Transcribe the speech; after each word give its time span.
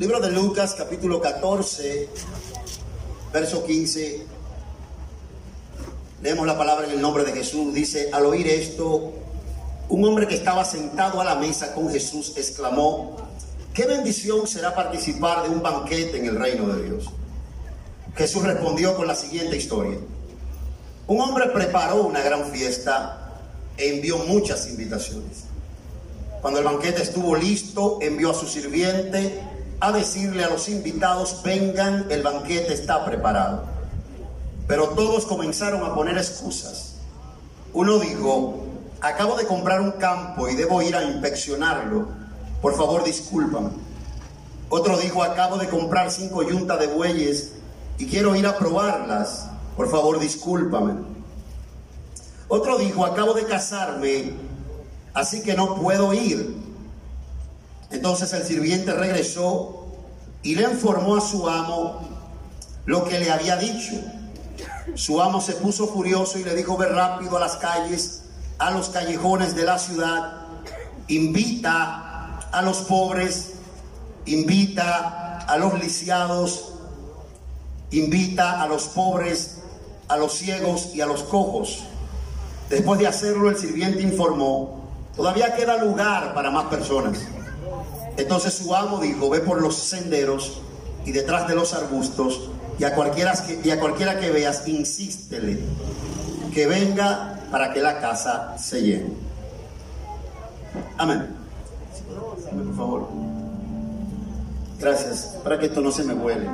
Libro 0.00 0.18
de 0.18 0.30
Lucas, 0.30 0.74
capítulo 0.78 1.20
14, 1.20 2.08
verso 3.34 3.66
15. 3.66 4.24
Leemos 6.22 6.46
la 6.46 6.56
palabra 6.56 6.86
en 6.86 6.92
el 6.92 7.02
nombre 7.02 7.22
de 7.22 7.32
Jesús. 7.32 7.74
Dice, 7.74 8.08
al 8.10 8.24
oír 8.24 8.48
esto, 8.48 9.12
un 9.90 10.04
hombre 10.06 10.26
que 10.26 10.36
estaba 10.36 10.64
sentado 10.64 11.20
a 11.20 11.24
la 11.24 11.34
mesa 11.34 11.74
con 11.74 11.90
Jesús 11.90 12.32
exclamó, 12.38 13.18
¿qué 13.74 13.84
bendición 13.84 14.46
será 14.46 14.74
participar 14.74 15.42
de 15.42 15.50
un 15.50 15.60
banquete 15.60 16.16
en 16.16 16.24
el 16.24 16.36
reino 16.36 16.66
de 16.68 16.82
Dios? 16.82 17.10
Jesús 18.16 18.42
respondió 18.42 18.96
con 18.96 19.06
la 19.06 19.14
siguiente 19.14 19.58
historia. 19.58 19.98
Un 21.08 21.20
hombre 21.20 21.50
preparó 21.50 22.04
una 22.04 22.22
gran 22.22 22.50
fiesta 22.50 23.38
e 23.76 23.96
envió 23.96 24.16
muchas 24.16 24.66
invitaciones. 24.66 25.44
Cuando 26.40 26.58
el 26.58 26.64
banquete 26.64 27.02
estuvo 27.02 27.36
listo, 27.36 27.98
envió 28.00 28.30
a 28.30 28.34
su 28.34 28.46
sirviente 28.46 29.49
a 29.80 29.92
decirle 29.92 30.44
a 30.44 30.50
los 30.50 30.68
invitados, 30.68 31.42
vengan, 31.42 32.06
el 32.10 32.22
banquete 32.22 32.74
está 32.74 33.04
preparado. 33.04 33.64
Pero 34.66 34.90
todos 34.90 35.24
comenzaron 35.24 35.82
a 35.84 35.94
poner 35.94 36.18
excusas. 36.18 36.96
Uno 37.72 37.98
dijo, 37.98 38.62
acabo 39.00 39.36
de 39.36 39.46
comprar 39.46 39.80
un 39.80 39.92
campo 39.92 40.48
y 40.48 40.54
debo 40.54 40.82
ir 40.82 40.94
a 40.94 41.04
inspeccionarlo. 41.04 42.08
Por 42.60 42.76
favor, 42.76 43.04
discúlpame. 43.04 43.70
Otro 44.68 44.98
dijo, 44.98 45.22
acabo 45.22 45.56
de 45.56 45.68
comprar 45.68 46.10
cinco 46.10 46.42
yuntas 46.42 46.78
de 46.78 46.86
bueyes 46.86 47.52
y 47.98 48.06
quiero 48.06 48.36
ir 48.36 48.46
a 48.46 48.58
probarlas. 48.58 49.48
Por 49.76 49.90
favor, 49.90 50.20
discúlpame. 50.20 50.94
Otro 52.48 52.78
dijo, 52.78 53.06
acabo 53.06 53.32
de 53.32 53.44
casarme, 53.46 54.34
así 55.14 55.42
que 55.42 55.54
no 55.54 55.76
puedo 55.76 56.12
ir. 56.12 56.59
Entonces 57.90 58.32
el 58.32 58.44
sirviente 58.44 58.92
regresó 58.92 59.86
y 60.42 60.54
le 60.54 60.62
informó 60.62 61.16
a 61.16 61.20
su 61.20 61.48
amo 61.48 62.00
lo 62.86 63.04
que 63.04 63.18
le 63.18 63.30
había 63.30 63.56
dicho. 63.56 63.94
Su 64.94 65.20
amo 65.20 65.40
se 65.40 65.54
puso 65.54 65.86
furioso 65.88 66.38
y 66.38 66.44
le 66.44 66.54
dijo, 66.54 66.76
ve 66.76 66.86
rápido 66.86 67.36
a 67.36 67.40
las 67.40 67.56
calles, 67.56 68.22
a 68.58 68.70
los 68.70 68.88
callejones 68.88 69.54
de 69.54 69.64
la 69.64 69.78
ciudad, 69.78 70.42
invita 71.08 72.38
a 72.52 72.62
los 72.62 72.78
pobres, 72.78 73.52
invita 74.26 75.38
a 75.38 75.56
los 75.58 75.78
lisiados, 75.80 76.72
invita 77.90 78.62
a 78.62 78.66
los 78.68 78.84
pobres, 78.86 79.62
a 80.08 80.16
los 80.16 80.34
ciegos 80.34 80.90
y 80.94 81.00
a 81.00 81.06
los 81.06 81.22
cojos. 81.24 81.84
Después 82.68 83.00
de 83.00 83.06
hacerlo, 83.06 83.50
el 83.50 83.58
sirviente 83.58 84.02
informó, 84.02 84.88
todavía 85.16 85.54
queda 85.54 85.76
lugar 85.76 86.34
para 86.34 86.50
más 86.50 86.66
personas. 86.66 87.18
Entonces 88.20 88.54
su 88.54 88.74
amo 88.74 89.00
dijo, 89.00 89.30
ve 89.30 89.40
por 89.40 89.62
los 89.62 89.76
senderos 89.76 90.60
y 91.06 91.12
detrás 91.12 91.48
de 91.48 91.54
los 91.54 91.72
arbustos 91.72 92.50
y 92.78 92.84
a 92.84 92.94
cualquiera 92.94 93.32
que, 93.32 93.60
y 93.64 93.70
a 93.70 93.80
cualquiera 93.80 94.20
que 94.20 94.30
veas, 94.30 94.68
insístele 94.68 95.58
que 96.52 96.66
venga 96.66 97.40
para 97.50 97.72
que 97.72 97.80
la 97.80 97.98
casa 98.00 98.58
se 98.58 98.82
llene. 98.82 99.14
Amén. 100.98 101.28
Por 102.50 102.76
favor. 102.76 103.08
Gracias, 104.78 105.36
para 105.42 105.58
que 105.58 105.66
esto 105.66 105.80
no 105.80 105.90
se 105.90 106.04
me 106.04 106.12
vuele. 106.12 106.46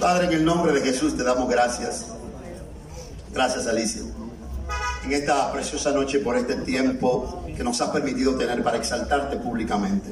Padre, 0.00 0.26
en 0.26 0.32
el 0.32 0.44
nombre 0.44 0.72
de 0.72 0.80
Jesús 0.80 1.16
te 1.16 1.22
damos 1.22 1.48
gracias. 1.48 2.06
Gracias, 3.32 3.68
Alicia. 3.68 4.02
En 5.04 5.12
esta 5.12 5.50
preciosa 5.50 5.92
noche 5.92 6.18
por 6.18 6.36
este 6.36 6.56
tiempo 6.56 7.42
que 7.56 7.64
nos 7.64 7.80
has 7.80 7.88
permitido 7.88 8.34
tener 8.34 8.62
para 8.62 8.76
exaltarte 8.76 9.36
públicamente. 9.36 10.10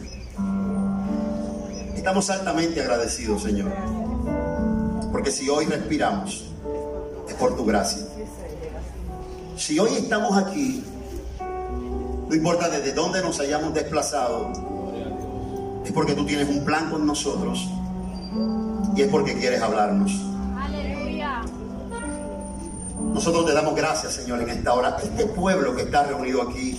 Estamos 1.94 2.30
altamente 2.30 2.80
agradecidos, 2.80 3.42
Señor. 3.42 3.70
Porque 5.12 5.30
si 5.30 5.48
hoy 5.48 5.66
respiramos, 5.66 6.46
es 7.28 7.34
por 7.34 7.54
tu 7.54 7.66
gracia. 7.66 8.02
Si 9.56 9.78
hoy 9.78 9.90
estamos 9.96 10.36
aquí, 10.36 10.82
no 12.28 12.34
importa 12.34 12.68
desde 12.70 12.92
dónde 12.92 13.20
nos 13.20 13.38
hayamos 13.40 13.74
desplazado, 13.74 14.52
es 15.84 15.92
porque 15.92 16.14
tú 16.14 16.24
tienes 16.24 16.48
un 16.48 16.64
plan 16.64 16.90
con 16.90 17.06
nosotros 17.06 17.68
y 18.96 19.02
es 19.02 19.08
porque 19.08 19.34
quieres 19.34 19.60
hablarnos. 19.60 20.27
Nosotros 23.18 23.46
te 23.46 23.52
damos 23.52 23.74
gracias, 23.74 24.12
Señor, 24.12 24.40
en 24.42 24.48
esta 24.48 24.72
hora. 24.74 24.96
Este 25.02 25.26
pueblo 25.26 25.74
que 25.74 25.82
está 25.82 26.04
reunido 26.04 26.40
aquí, 26.40 26.78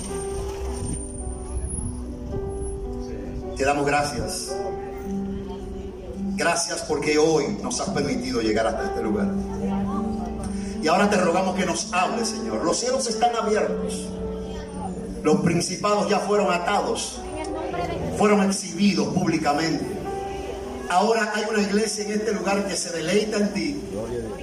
te 3.58 3.66
damos 3.66 3.86
gracias. 3.86 4.56
Gracias 6.38 6.82
porque 6.84 7.18
hoy 7.18 7.58
nos 7.62 7.82
has 7.82 7.90
permitido 7.90 8.40
llegar 8.40 8.68
hasta 8.68 8.86
este 8.86 9.04
lugar. 9.04 9.28
Y 10.82 10.88
ahora 10.88 11.10
te 11.10 11.18
rogamos 11.18 11.58
que 11.58 11.66
nos 11.66 11.92
hables, 11.92 12.30
Señor. 12.30 12.64
Los 12.64 12.80
cielos 12.80 13.06
están 13.08 13.36
abiertos. 13.36 14.08
Los 15.22 15.42
principados 15.42 16.08
ya 16.08 16.20
fueron 16.20 16.54
atados. 16.54 17.20
Fueron 18.18 18.44
exhibidos 18.44 19.10
públicamente. 19.10 19.84
Ahora 20.88 21.34
hay 21.36 21.44
una 21.52 21.62
iglesia 21.62 22.06
en 22.06 22.14
este 22.14 22.32
lugar 22.32 22.66
que 22.66 22.78
se 22.78 22.92
deleita 22.92 23.36
en 23.40 23.54
ti, 23.54 23.84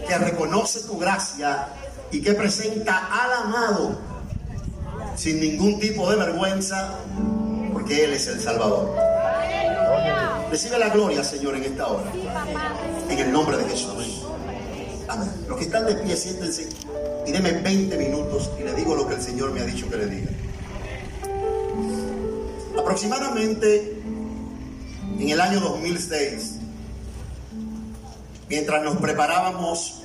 que 0.07 0.19
reconoce 0.19 0.81
tu 0.81 0.99
gracia 0.99 1.69
y 2.11 2.23
que 2.23 2.33
presenta 2.35 3.09
al 3.11 3.45
amado 3.45 3.99
sin 5.17 5.41
ningún 5.41 5.81
tipo 5.81 6.11
de 6.11 6.17
vergüenza, 6.17 6.99
porque 7.73 8.05
Él 8.05 8.13
es 8.13 8.27
el 8.29 8.41
Salvador. 8.41 8.95
Recibe 10.51 10.79
la 10.79 10.91
gloria, 10.91 11.25
Señor, 11.25 11.57
en 11.57 11.65
esta 11.65 11.87
hora. 11.87 12.13
En 13.09 13.19
el 13.19 13.33
nombre 13.33 13.57
de 13.57 13.65
Jesús. 13.65 14.23
Amén. 15.09 15.31
Los 15.49 15.59
que 15.59 15.65
están 15.65 15.87
de 15.87 15.95
pie, 15.97 16.17
siéntense 16.17 16.69
y 17.27 17.33
denme 17.33 17.53
20 17.53 17.97
minutos 17.99 18.51
y 18.59 18.63
le 18.63 18.73
digo 18.75 18.95
lo 18.95 19.09
que 19.09 19.15
el 19.15 19.23
Señor 19.23 19.53
me 19.53 19.61
ha 19.61 19.65
dicho 19.65 19.89
que 19.91 19.97
le 19.97 20.07
diga. 20.07 20.31
Aproximadamente 22.79 24.01
en 25.19 25.29
el 25.29 25.41
año 25.41 25.61
2006, 25.61 26.59
mientras 28.49 28.83
nos 28.85 28.97
preparábamos 28.99 30.03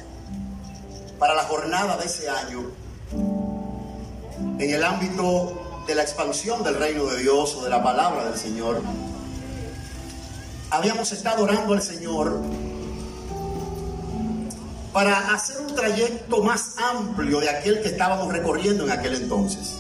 para 1.22 1.36
la 1.36 1.44
jornada 1.44 1.98
de 1.98 2.08
ese 2.08 2.28
año, 2.28 2.72
en 3.12 4.60
el 4.72 4.84
ámbito 4.84 5.84
de 5.86 5.94
la 5.94 6.02
expansión 6.02 6.64
del 6.64 6.74
reino 6.78 7.06
de 7.06 7.20
Dios 7.20 7.54
o 7.58 7.64
de 7.64 7.70
la 7.70 7.84
palabra 7.84 8.26
del 8.26 8.40
Señor, 8.40 8.82
habíamos 10.72 11.12
estado 11.12 11.44
orando 11.44 11.76
al 11.76 11.84
Señor 11.84 12.42
para 14.92 15.32
hacer 15.32 15.62
un 15.62 15.76
trayecto 15.76 16.42
más 16.42 16.74
amplio 16.80 17.40
de 17.40 17.52
aquel 17.52 17.84
que 17.84 17.90
estábamos 17.90 18.34
recorriendo 18.34 18.86
en 18.86 18.92
aquel 18.92 19.14
entonces. 19.14 19.80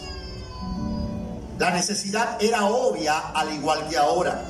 La 1.57 1.71
necesidad 1.71 2.37
era 2.39 2.65
obvia 2.65 3.17
al 3.17 3.51
igual 3.51 3.89
que 3.89 3.97
ahora. 3.97 4.45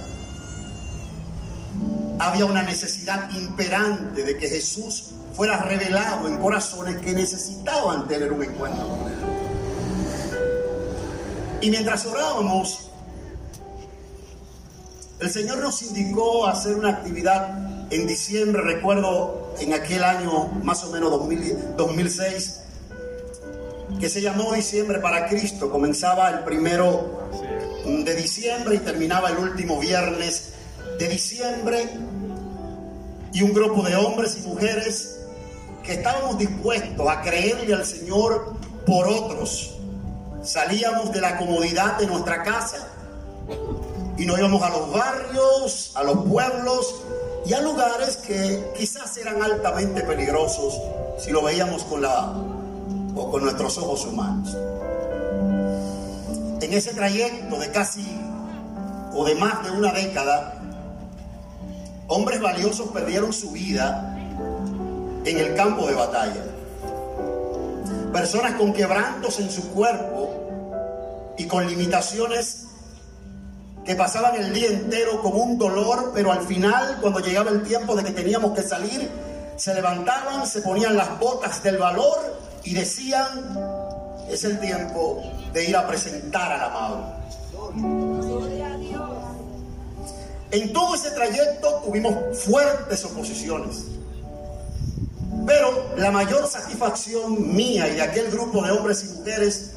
Había 2.21 2.45
una 2.45 2.61
necesidad 2.61 3.31
imperante 3.31 4.23
de 4.23 4.37
que 4.37 4.47
Jesús 4.47 5.05
fuera 5.35 5.57
revelado 5.63 6.27
en 6.27 6.37
corazones 6.37 6.97
que 6.97 7.13
necesitaban 7.13 8.07
tener 8.07 8.31
un 8.31 8.43
encuentro 8.43 8.87
con 8.87 8.99
Él. 9.11 9.17
Y 11.61 11.71
mientras 11.71 12.05
orábamos, 12.05 12.91
el 15.19 15.31
Señor 15.31 15.57
nos 15.57 15.81
indicó 15.81 16.45
hacer 16.45 16.75
una 16.75 16.89
actividad 16.89 17.91
en 17.91 18.05
diciembre, 18.05 18.61
recuerdo 18.61 19.55
en 19.59 19.73
aquel 19.73 20.03
año 20.03 20.47
más 20.63 20.83
o 20.83 20.91
menos 20.91 21.09
2006, 21.09 22.61
que 23.99 24.09
se 24.09 24.21
llamó 24.21 24.53
Diciembre 24.53 24.99
para 24.99 25.27
Cristo. 25.27 25.71
Comenzaba 25.71 26.29
el 26.29 26.43
primero 26.43 27.31
de 27.83 28.15
diciembre 28.15 28.75
y 28.75 28.79
terminaba 28.79 29.31
el 29.31 29.39
último 29.39 29.79
viernes 29.79 30.51
de 31.01 31.07
diciembre. 31.07 31.89
Y 33.33 33.43
un 33.43 33.53
grupo 33.53 33.83
de 33.83 33.95
hombres 33.95 34.37
y 34.37 34.47
mujeres 34.47 35.19
que 35.83 35.93
estábamos 35.93 36.37
dispuestos 36.37 37.07
a 37.07 37.21
creerle 37.21 37.73
al 37.73 37.85
Señor 37.85 38.53
por 38.85 39.07
otros. 39.07 39.77
Salíamos 40.43 41.11
de 41.11 41.21
la 41.21 41.37
comodidad 41.37 41.97
de 41.97 42.07
nuestra 42.07 42.43
casa 42.43 42.87
y 44.17 44.25
nos 44.25 44.37
íbamos 44.37 44.61
a 44.61 44.69
los 44.69 44.91
barrios, 44.91 45.91
a 45.95 46.03
los 46.03 46.25
pueblos 46.25 46.95
y 47.45 47.53
a 47.53 47.61
lugares 47.61 48.17
que 48.17 48.71
quizás 48.77 49.17
eran 49.17 49.41
altamente 49.41 50.01
peligrosos 50.01 50.79
si 51.17 51.31
lo 51.31 51.41
veíamos 51.41 51.83
con 51.83 52.01
la 52.01 52.33
o 53.15 53.31
con 53.31 53.43
nuestros 53.43 53.77
ojos 53.77 54.05
humanos. 54.05 54.55
En 56.61 56.73
ese 56.73 56.93
trayecto 56.93 57.57
de 57.57 57.71
casi 57.71 58.05
o 59.13 59.25
de 59.25 59.35
más 59.35 59.63
de 59.63 59.71
una 59.71 59.91
década, 59.91 60.60
hombres 62.11 62.41
valiosos 62.41 62.89
perdieron 62.89 63.31
su 63.31 63.51
vida 63.51 64.17
en 65.23 65.37
el 65.37 65.55
campo 65.55 65.87
de 65.87 65.95
batalla. 65.95 66.43
Personas 68.11 68.55
con 68.55 68.73
quebrantos 68.73 69.39
en 69.39 69.49
su 69.49 69.69
cuerpo 69.69 70.29
y 71.37 71.45
con 71.45 71.65
limitaciones 71.65 72.67
que 73.85 73.95
pasaban 73.95 74.35
el 74.35 74.53
día 74.53 74.67
entero 74.67 75.21
con 75.21 75.39
un 75.39 75.57
dolor, 75.57 76.11
pero 76.13 76.33
al 76.33 76.41
final, 76.41 76.97
cuando 76.99 77.21
llegaba 77.21 77.49
el 77.49 77.63
tiempo 77.63 77.95
de 77.95 78.03
que 78.03 78.11
teníamos 78.11 78.51
que 78.51 78.63
salir, 78.63 79.09
se 79.55 79.73
levantaban, 79.73 80.45
se 80.45 80.61
ponían 80.61 80.97
las 80.97 81.17
botas 81.17 81.63
del 81.63 81.77
valor 81.77 82.37
y 82.65 82.73
decían, 82.73 83.57
es 84.29 84.43
el 84.43 84.59
tiempo 84.59 85.23
de 85.53 85.63
ir 85.63 85.77
a 85.77 85.87
presentar 85.87 86.51
al 86.51 86.61
amado. 86.61 88.10
En 90.51 90.73
todo 90.73 90.95
ese 90.95 91.11
trayecto 91.11 91.81
tuvimos 91.85 92.37
fuertes 92.39 93.05
oposiciones. 93.05 93.85
Pero 95.45 95.95
la 95.97 96.11
mayor 96.11 96.47
satisfacción 96.47 97.55
mía 97.55 97.87
y 97.87 97.95
de 97.95 98.01
aquel 98.01 98.29
grupo 98.29 98.61
de 98.61 98.71
hombres 98.71 99.03
y 99.03 99.17
mujeres 99.17 99.71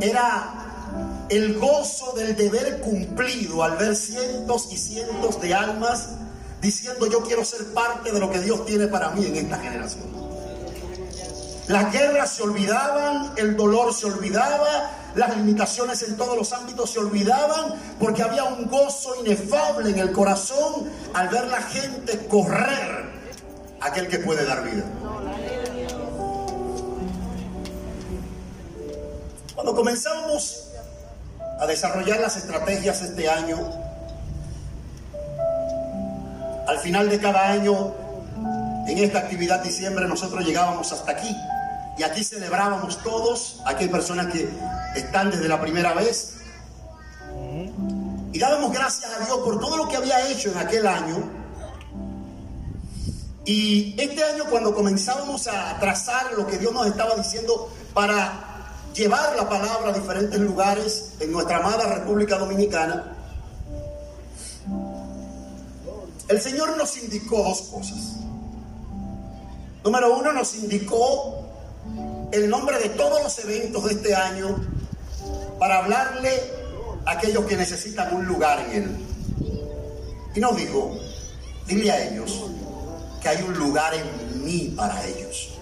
era 0.00 1.26
el 1.28 1.58
gozo 1.58 2.12
del 2.12 2.36
deber 2.36 2.80
cumplido 2.80 3.62
al 3.62 3.76
ver 3.76 3.96
cientos 3.96 4.68
y 4.70 4.76
cientos 4.76 5.40
de 5.40 5.54
almas 5.54 6.08
diciendo 6.60 7.06
yo 7.06 7.22
quiero 7.22 7.44
ser 7.44 7.66
parte 7.72 8.12
de 8.12 8.20
lo 8.20 8.30
que 8.30 8.40
Dios 8.40 8.64
tiene 8.66 8.86
para 8.86 9.10
mí 9.10 9.26
en 9.26 9.36
esta 9.36 9.58
generación. 9.58 10.04
Las 11.68 11.92
guerras 11.92 12.32
se 12.32 12.42
olvidaban, 12.42 13.32
el 13.36 13.56
dolor 13.56 13.94
se 13.94 14.06
olvidaba, 14.06 14.90
las 15.14 15.36
limitaciones 15.36 16.02
en 16.02 16.16
todos 16.16 16.36
los 16.36 16.52
ámbitos 16.52 16.90
se 16.90 16.98
olvidaban 16.98 17.74
porque 17.98 18.22
había 18.22 18.44
un 18.44 18.66
gozo 18.68 19.14
inefable 19.24 19.90
en 19.90 19.98
el 19.98 20.12
corazón 20.12 20.90
al 21.14 21.28
ver 21.28 21.46
la 21.48 21.62
gente 21.62 22.26
correr 22.26 23.12
aquel 23.80 24.08
que 24.08 24.18
puede 24.18 24.44
dar 24.44 24.62
vida. 24.64 24.84
Cuando 29.54 29.74
comenzamos 29.74 30.68
a 31.60 31.66
desarrollar 31.66 32.20
las 32.20 32.36
estrategias 32.36 33.02
este 33.02 33.28
año, 33.28 33.58
al 36.66 36.78
final 36.78 37.08
de 37.10 37.20
cada 37.20 37.50
año, 37.50 37.94
en 38.86 38.98
esta 38.98 39.18
actividad 39.20 39.62
diciembre, 39.62 40.08
nosotros 40.08 40.44
llegábamos 40.44 40.90
hasta 40.92 41.12
aquí. 41.12 41.36
Y 41.98 42.02
aquí 42.02 42.24
celebrábamos 42.24 43.02
todos, 43.02 43.60
aquí 43.66 43.84
hay 43.84 43.90
personas 43.90 44.32
que 44.32 44.48
están 44.96 45.30
desde 45.30 45.48
la 45.48 45.60
primera 45.60 45.92
vez. 45.94 46.38
Y 48.32 48.38
dábamos 48.38 48.72
gracias 48.72 49.10
a 49.12 49.24
Dios 49.24 49.38
por 49.38 49.60
todo 49.60 49.76
lo 49.76 49.88
que 49.88 49.96
había 49.96 50.28
hecho 50.28 50.50
en 50.50 50.58
aquel 50.58 50.86
año. 50.86 51.22
Y 53.44 53.94
este 54.00 54.24
año 54.24 54.44
cuando 54.48 54.74
comenzábamos 54.74 55.46
a 55.48 55.78
trazar 55.80 56.32
lo 56.34 56.46
que 56.46 56.58
Dios 56.58 56.72
nos 56.72 56.86
estaba 56.86 57.14
diciendo 57.16 57.68
para 57.92 58.78
llevar 58.94 59.36
la 59.36 59.48
palabra 59.48 59.90
a 59.90 59.92
diferentes 59.92 60.38
lugares 60.40 61.14
en 61.20 61.32
nuestra 61.32 61.58
amada 61.58 61.94
República 61.94 62.38
Dominicana, 62.38 63.16
el 66.28 66.40
Señor 66.40 66.76
nos 66.78 66.96
indicó 66.96 67.42
dos 67.42 67.62
cosas. 67.62 68.16
Número 69.84 70.16
uno, 70.16 70.32
nos 70.32 70.54
indicó 70.54 71.41
el 72.32 72.48
nombre 72.48 72.78
de 72.78 72.88
todos 72.90 73.22
los 73.22 73.38
eventos 73.40 73.84
de 73.84 73.92
este 73.92 74.14
año 74.14 74.56
para 75.58 75.78
hablarle 75.78 76.30
a 77.04 77.12
aquellos 77.12 77.44
que 77.44 77.56
necesitan 77.56 78.14
un 78.16 78.26
lugar 78.26 78.58
en 78.70 78.82
él. 78.82 78.96
Y 80.34 80.40
nos 80.40 80.56
dijo, 80.56 80.98
dile 81.66 81.90
a 81.90 82.08
ellos 82.08 82.46
que 83.20 83.28
hay 83.28 83.42
un 83.42 83.52
lugar 83.58 83.92
en 83.94 84.44
mí 84.44 84.72
para 84.74 85.04
ellos. 85.06 85.58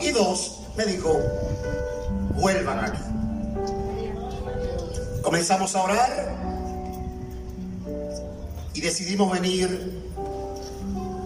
Y 0.00 0.10
dos, 0.12 0.60
me 0.76 0.86
dijo, 0.86 1.20
vuelvan 2.34 2.78
aquí. 2.86 3.02
Comenzamos 5.22 5.76
a 5.76 5.82
orar 5.82 6.36
y 8.72 8.80
decidimos 8.80 9.30
venir 9.30 10.08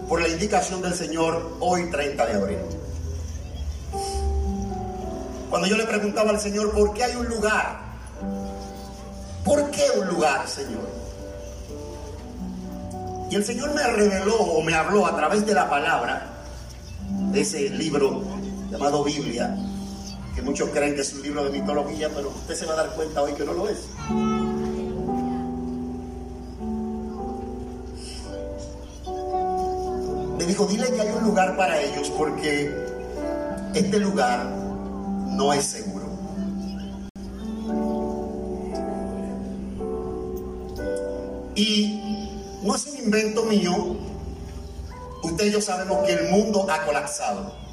por 0.09 0.21
la 0.21 0.27
indicación 0.27 0.81
del 0.81 0.93
Señor 0.93 1.55
hoy 1.61 1.89
30 1.89 2.25
de 2.25 2.33
abril. 2.33 2.82
Cuando 5.53 5.67
yo 5.67 5.77
le 5.77 5.85
preguntaba 5.85 6.31
al 6.31 6.39
Señor, 6.39 6.71
¿por 6.71 6.95
qué 6.95 7.03
hay 7.03 7.15
un 7.15 7.27
lugar? 7.27 7.77
¿Por 9.45 9.69
qué 9.69 9.83
un 9.99 10.07
lugar, 10.07 10.47
Señor? 10.47 10.81
Y 13.29 13.35
el 13.35 13.45
Señor 13.45 13.71
me 13.75 13.83
reveló 13.83 14.35
o 14.35 14.63
me 14.63 14.73
habló 14.73 15.05
a 15.05 15.15
través 15.15 15.45
de 15.45 15.53
la 15.53 15.69
palabra, 15.69 16.25
de 17.31 17.41
ese 17.41 17.69
libro 17.69 18.23
llamado 18.71 19.03
Biblia, 19.03 19.55
que 20.33 20.41
muchos 20.41 20.69
creen 20.69 20.95
que 20.95 21.01
es 21.01 21.13
un 21.13 21.21
libro 21.21 21.43
de 21.43 21.51
mitología, 21.51 22.09
pero 22.09 22.29
usted 22.29 22.55
se 22.55 22.65
va 22.65 22.73
a 22.73 22.77
dar 22.77 22.89
cuenta 22.95 23.21
hoy 23.21 23.33
que 23.33 23.45
no 23.45 23.53
lo 23.53 23.69
es. 23.69 23.77
Me 30.35 30.45
dijo, 30.47 30.65
dile 30.65 30.91
que 30.91 31.01
hay 31.01 31.09
un 31.15 31.23
lugar 31.25 31.55
para 31.55 31.79
ellos 31.79 32.09
porque 32.17 32.75
este 33.75 33.99
lugar 33.99 34.62
no 35.35 35.53
es 35.53 35.65
seguro. 35.65 36.05
Y 41.55 41.99
no 42.63 42.75
es 42.75 42.87
un 42.87 42.97
invento 42.97 43.43
mío. 43.43 43.97
Usted 45.23 45.45
y 45.45 45.51
yo 45.51 45.61
sabemos 45.61 46.05
que 46.05 46.13
el 46.13 46.29
mundo 46.29 46.65
ha 46.69 46.85
colapsado 46.85 47.63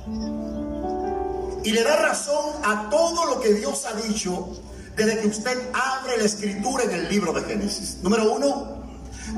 y 1.63 1.73
le 1.73 1.83
da 1.83 1.97
razón 1.97 2.55
a 2.65 2.89
todo 2.91 3.27
lo 3.27 3.41
que 3.41 3.55
Dios 3.55 3.85
ha 3.87 3.93
dicho 4.01 4.49
desde 4.97 5.21
que 5.21 5.29
usted 5.29 5.57
abre 5.73 6.17
la 6.19 6.25
escritura 6.25 6.85
en 6.85 6.93
el 6.93 7.09
libro 7.09 7.33
de 7.33 7.43
Génesis. 7.43 7.99
Número 8.03 8.33
uno, 8.33 8.83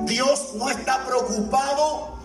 Dios 0.07 0.51
no 0.55 0.69
está 0.71 1.05
preocupado 1.07 2.19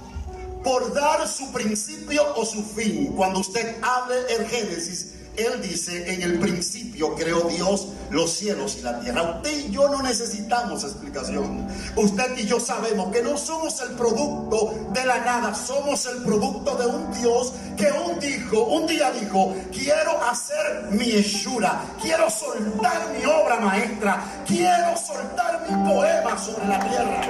por 0.63 0.93
dar 0.93 1.27
su 1.27 1.51
principio 1.51 2.23
o 2.35 2.45
su 2.45 2.63
fin. 2.63 3.13
Cuando 3.15 3.39
usted 3.39 3.77
abre 3.81 4.15
el 4.35 4.45
Génesis, 4.47 5.13
él 5.37 5.61
dice, 5.61 6.13
en 6.13 6.23
el 6.23 6.39
principio 6.39 7.13
creó 7.15 7.41
Dios 7.41 7.89
los 8.09 8.31
cielos 8.31 8.77
y 8.79 8.81
la 8.81 8.99
tierra. 8.99 9.35
Usted 9.35 9.67
y 9.67 9.71
yo 9.71 9.87
no 9.89 10.01
necesitamos 10.01 10.83
explicación. 10.83 11.67
Usted 11.95 12.37
y 12.37 12.47
yo 12.47 12.59
sabemos 12.59 13.11
que 13.11 13.21
no 13.21 13.37
somos 13.37 13.79
el 13.81 13.95
producto 13.95 14.73
de 14.93 15.05
la 15.05 15.19
nada, 15.19 15.53
somos 15.53 16.05
el 16.07 16.23
producto 16.23 16.75
de 16.75 16.87
un 16.87 17.11
Dios 17.13 17.53
que 17.77 17.91
un, 17.91 18.19
dijo, 18.19 18.63
un 18.63 18.87
día 18.87 19.11
dijo, 19.11 19.55
quiero 19.71 20.23
hacer 20.23 20.87
mi 20.89 21.11
hechura, 21.11 21.83
quiero 22.01 22.29
soltar 22.29 23.13
mi 23.15 23.25
obra 23.25 23.59
maestra, 23.59 24.43
quiero 24.47 24.97
soltar 24.97 25.67
mi 25.69 25.89
poema 25.89 26.37
sobre 26.37 26.67
la 26.67 26.79
tierra. 26.79 27.21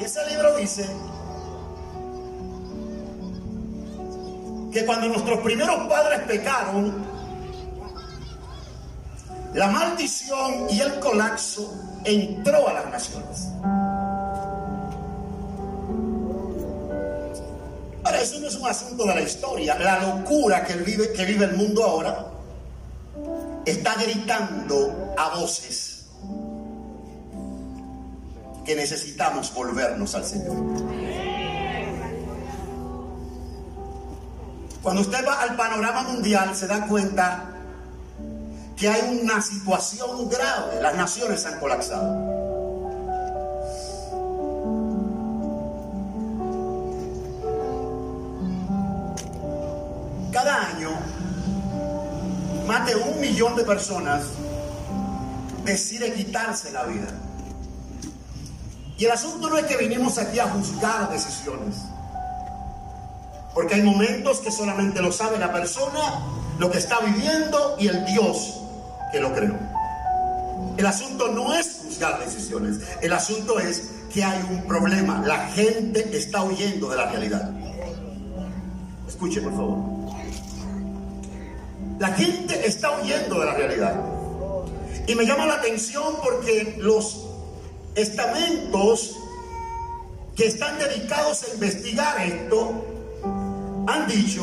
Y 0.00 0.04
ese 0.04 0.26
libro 0.28 0.56
dice, 0.56 0.86
que 4.72 4.86
cuando 4.86 5.08
nuestros 5.08 5.40
primeros 5.40 5.86
padres 5.88 6.20
pecaron, 6.20 7.04
la 9.54 9.68
maldición 9.68 10.66
y 10.70 10.80
el 10.80 10.98
colapso 10.98 11.74
entró 12.04 12.68
a 12.68 12.72
las 12.72 12.90
naciones. 12.90 13.48
Ahora, 18.04 18.20
eso 18.20 18.40
no 18.40 18.48
es 18.48 18.54
un 18.54 18.66
asunto 18.66 19.04
de 19.04 19.14
la 19.14 19.20
historia. 19.20 19.78
La 19.78 20.00
locura 20.00 20.64
que 20.64 20.74
vive, 20.74 21.12
que 21.12 21.24
vive 21.24 21.44
el 21.44 21.56
mundo 21.56 21.84
ahora 21.84 22.26
está 23.66 23.94
gritando 23.94 25.14
a 25.18 25.38
voces 25.38 26.06
que 28.64 28.74
necesitamos 28.74 29.52
volvernos 29.54 30.14
al 30.14 30.24
Señor. 30.24 31.01
Cuando 34.82 35.02
usted 35.02 35.24
va 35.26 35.40
al 35.40 35.54
panorama 35.56 36.02
mundial 36.02 36.56
se 36.56 36.66
da 36.66 36.86
cuenta 36.86 37.52
que 38.76 38.88
hay 38.88 39.20
una 39.22 39.40
situación 39.40 40.28
grave. 40.28 40.82
Las 40.82 40.96
naciones 40.96 41.46
han 41.46 41.60
colapsado. 41.60 42.42
Cada 50.32 50.66
año, 50.66 50.90
más 52.66 52.86
de 52.86 52.96
un 52.96 53.20
millón 53.20 53.54
de 53.54 53.62
personas 53.62 54.24
decide 55.64 56.12
quitarse 56.12 56.72
la 56.72 56.84
vida. 56.86 57.08
Y 58.98 59.04
el 59.04 59.12
asunto 59.12 59.48
no 59.48 59.58
es 59.58 59.66
que 59.66 59.76
vinimos 59.76 60.18
aquí 60.18 60.40
a 60.40 60.48
juzgar 60.48 61.08
decisiones. 61.08 61.91
Porque 63.54 63.74
hay 63.74 63.82
momentos 63.82 64.40
que 64.40 64.50
solamente 64.50 65.02
lo 65.02 65.12
sabe 65.12 65.38
la 65.38 65.52
persona, 65.52 66.20
lo 66.58 66.70
que 66.70 66.78
está 66.78 67.00
viviendo 67.00 67.76
y 67.78 67.88
el 67.88 68.04
Dios 68.06 68.54
que 69.12 69.20
lo 69.20 69.32
creó. 69.32 69.58
El 70.76 70.86
asunto 70.86 71.28
no 71.28 71.54
es 71.54 71.80
juzgar 71.82 72.18
decisiones, 72.18 72.78
el 73.02 73.12
asunto 73.12 73.58
es 73.58 73.90
que 74.12 74.24
hay 74.24 74.42
un 74.50 74.62
problema. 74.64 75.22
La 75.26 75.48
gente 75.48 76.16
está 76.16 76.42
huyendo 76.42 76.88
de 76.88 76.96
la 76.96 77.10
realidad. 77.10 77.50
Escuche, 79.06 79.40
por 79.42 79.52
favor. 79.52 79.78
La 81.98 82.08
gente 82.08 82.66
está 82.66 82.98
huyendo 83.00 83.38
de 83.40 83.46
la 83.46 83.54
realidad. 83.54 83.94
Y 85.06 85.14
me 85.14 85.26
llama 85.26 85.46
la 85.46 85.54
atención 85.54 86.16
porque 86.22 86.76
los 86.78 87.26
estamentos 87.94 89.16
que 90.36 90.46
están 90.46 90.78
dedicados 90.78 91.44
a 91.44 91.54
investigar 91.54 92.20
esto 92.22 92.84
han 94.02 94.08
dicho, 94.08 94.42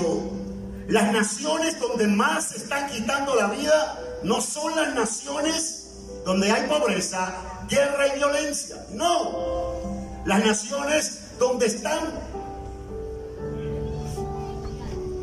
las 0.88 1.12
naciones 1.12 1.80
donde 1.80 2.08
más 2.08 2.50
se 2.50 2.58
están 2.58 2.89
quitando 2.89 3.36
la 3.36 3.48
vida 3.48 4.00
no 4.24 4.42
son 4.42 4.75
las 4.75 4.94
naciones 4.94 5.88
donde 6.25 6.51
hay 6.51 6.68
pobreza, 6.68 7.36
guerra 7.70 8.08
y 8.08 8.18
violencia. 8.18 8.86
No, 8.94 10.22
las 10.25 10.46
naciones 10.46 11.20
donde 11.39 11.68
están 11.68 12.00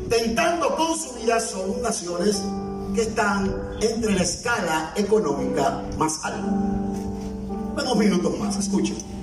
tentando 0.09 0.75
con 0.75 0.97
su 0.97 1.13
vida 1.13 1.39
son 1.39 1.81
naciones 1.81 2.41
que 2.95 3.01
están 3.01 3.77
entre 3.81 4.13
la 4.13 4.23
escala 4.23 4.93
económica 4.95 5.83
más 5.97 6.23
alta. 6.23 6.47
Unos 7.75 7.97
minutos 7.97 8.39
más, 8.39 8.57
escuchen. 8.57 9.16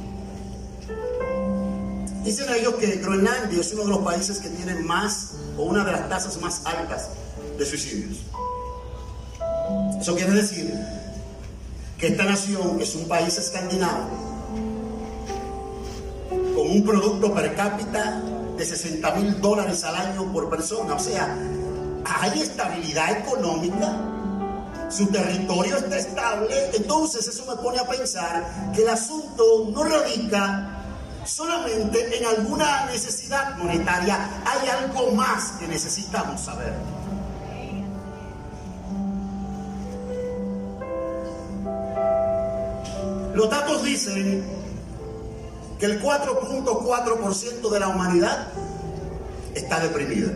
Dicen 2.24 2.46
ellos 2.54 2.76
que 2.76 2.86
Groenlandia 2.96 3.60
es 3.60 3.72
uno 3.74 3.82
de 3.84 3.90
los 3.90 3.98
países 3.98 4.38
que 4.38 4.48
tiene 4.48 4.74
más 4.76 5.32
o 5.58 5.64
una 5.64 5.84
de 5.84 5.92
las 5.92 6.08
tasas 6.08 6.40
más 6.40 6.64
altas 6.64 7.10
de 7.58 7.66
suicidios. 7.66 8.16
Eso 10.00 10.16
quiere 10.16 10.32
decir 10.32 10.72
que 11.98 12.06
esta 12.08 12.24
nación, 12.24 12.80
es 12.80 12.94
un 12.94 13.06
país 13.08 13.36
escandinavo, 13.36 14.08
con 16.54 16.70
un 16.70 16.82
producto 16.82 17.34
per 17.34 17.54
cápita 17.54 18.22
de 18.56 18.64
60 18.64 19.14
mil 19.16 19.40
dólares 19.42 19.84
al 19.84 19.94
año 19.94 20.32
por 20.32 20.48
persona, 20.48 20.94
o 20.94 20.98
sea, 20.98 21.36
hay 22.06 22.40
estabilidad 22.40 23.18
económica, 23.18 24.00
su 24.88 25.06
territorio 25.08 25.76
está 25.76 25.98
estable, 25.98 26.54
entonces 26.74 27.28
eso 27.28 27.44
me 27.46 27.62
pone 27.62 27.78
a 27.78 27.86
pensar 27.86 28.72
que 28.74 28.82
el 28.82 28.88
asunto 28.88 29.70
no 29.70 29.84
radica 29.84 30.73
solamente 31.26 32.18
en 32.18 32.26
alguna 32.26 32.86
necesidad 32.86 33.56
monetaria, 33.56 34.42
hay 34.44 34.68
algo 34.68 35.12
más 35.12 35.52
que 35.58 35.66
necesitamos 35.66 36.40
saber. 36.40 36.72
Los 43.34 43.50
datos 43.50 43.82
dicen 43.82 44.44
que 45.78 45.86
el 45.86 46.00
4.4% 46.00 47.68
de 47.68 47.80
la 47.80 47.88
humanidad 47.88 48.48
está 49.54 49.80
deprimida. 49.80 50.32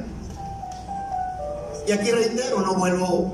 Y 1.87 1.92
aquí 1.92 2.11
reitero, 2.11 2.61
no 2.61 2.75
vuelvo, 2.75 3.33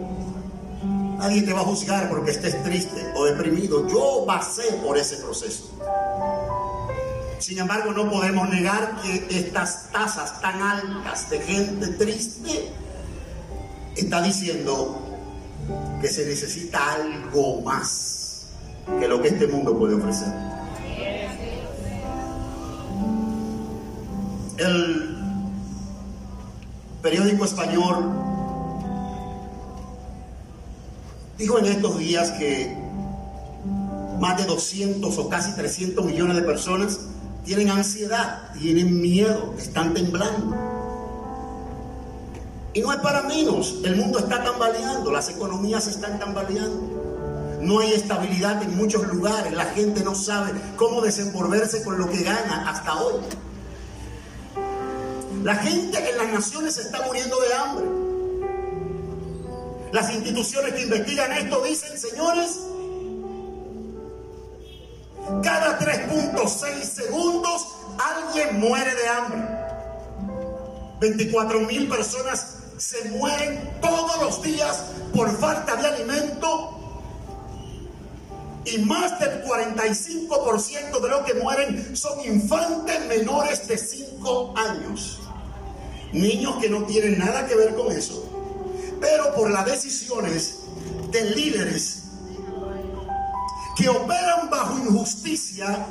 nadie 1.19 1.43
te 1.43 1.53
va 1.53 1.61
a 1.61 1.65
juzgar 1.65 2.09
porque 2.11 2.33
estés 2.33 2.63
triste 2.63 3.13
o 3.17 3.25
deprimido. 3.25 3.89
Yo 3.89 4.25
pasé 4.27 4.65
por 4.85 4.99
ese 4.99 5.17
proceso. 5.17 5.74
Sin 7.45 7.59
embargo, 7.59 7.93
no 7.93 8.11
podemos 8.11 8.49
negar 8.49 9.03
que 9.03 9.27
estas 9.29 9.91
tasas 9.93 10.41
tan 10.41 10.63
altas 10.63 11.29
de 11.29 11.41
gente 11.41 11.89
triste 11.89 12.73
está 13.95 14.23
diciendo 14.23 14.99
que 16.01 16.09
se 16.09 16.25
necesita 16.25 16.95
algo 16.95 17.61
más 17.61 18.47
que 18.99 19.07
lo 19.07 19.21
que 19.21 19.29
este 19.29 19.47
mundo 19.47 19.79
puede 19.79 19.97
ofrecer. 19.97 20.33
El 24.57 25.19
periódico 27.03 27.45
español 27.45 28.23
Dijo 31.37 31.59
en 31.59 31.67
estos 31.67 31.99
días 31.99 32.31
que 32.39 32.75
más 34.19 34.39
de 34.39 34.45
200 34.47 35.19
o 35.19 35.29
casi 35.29 35.53
300 35.53 36.07
millones 36.07 36.37
de 36.37 36.43
personas 36.43 37.01
tienen 37.45 37.71
ansiedad, 37.71 38.53
tienen 38.59 39.01
miedo, 39.01 39.55
están 39.59 39.95
temblando. 39.95 40.57
Y 42.73 42.81
no 42.81 42.93
es 42.93 42.99
para 43.01 43.23
menos, 43.23 43.77
el 43.85 43.97
mundo 43.97 44.19
está 44.19 44.43
tambaleando, 44.43 45.13
las 45.13 45.29
economías 45.29 45.87
están 45.87 46.19
tambaleando. 46.19 47.61
No 47.61 47.79
hay 47.81 47.93
estabilidad 47.93 48.63
en 48.63 48.77
muchos 48.77 49.07
lugares, 49.07 49.53
la 49.53 49.67
gente 49.67 50.03
no 50.03 50.15
sabe 50.15 50.53
cómo 50.77 51.01
desenvolverse 51.01 51.83
con 51.85 51.99
lo 51.99 52.11
que 52.11 52.23
gana 52.23 52.69
hasta 52.69 52.95
hoy. 53.01 53.23
La 55.45 55.57
gente 55.57 56.11
en 56.11 56.19
las 56.19 56.33
naciones 56.33 56.79
está 56.79 57.03
muriendo 57.07 57.37
de 57.41 57.55
hambre. 57.55 57.87
Las 59.93 60.13
instituciones 60.13 60.75
que 60.75 60.83
investigan 60.83 61.31
esto 61.33 61.63
dicen, 61.63 61.97
señores, 61.97 62.59
cada 65.45 65.79
3.6 65.79 66.83
segundos 66.83 67.67
alguien 67.99 68.59
muere 68.61 68.95
de 68.95 69.09
hambre. 69.09 69.43
24 71.01 71.61
mil 71.61 71.89
personas 71.89 72.57
se 72.79 73.11
mueren 73.11 73.79
todos 73.81 74.21
los 74.23 74.43
días 74.43 74.85
por 75.15 75.31
falta 75.39 75.77
de 75.77 75.87
alimento 75.87 76.81
y 78.65 78.79
más 78.79 79.21
del 79.21 79.45
45% 79.45 81.01
de 81.01 81.09
los 81.09 81.21
que 81.21 81.35
mueren 81.35 81.97
son 81.97 82.19
infantes 82.25 83.07
menores 83.07 83.69
de 83.69 83.79
5 83.79 84.55
años. 84.57 85.21
Niños 86.13 86.57
que 86.61 86.71
no 86.71 86.85
tienen 86.85 87.19
nada 87.19 87.47
que 87.47 87.55
ver 87.55 87.75
con 87.75 87.93
eso 87.93 88.35
pero 89.05 89.35
por 89.35 89.51
las 89.51 89.67
decisiones 89.67 90.61
de 91.11 91.23
líderes 91.37 92.04
que 93.76 93.88
operan 93.88 94.49
bajo 94.50 94.78
injusticia 94.78 95.87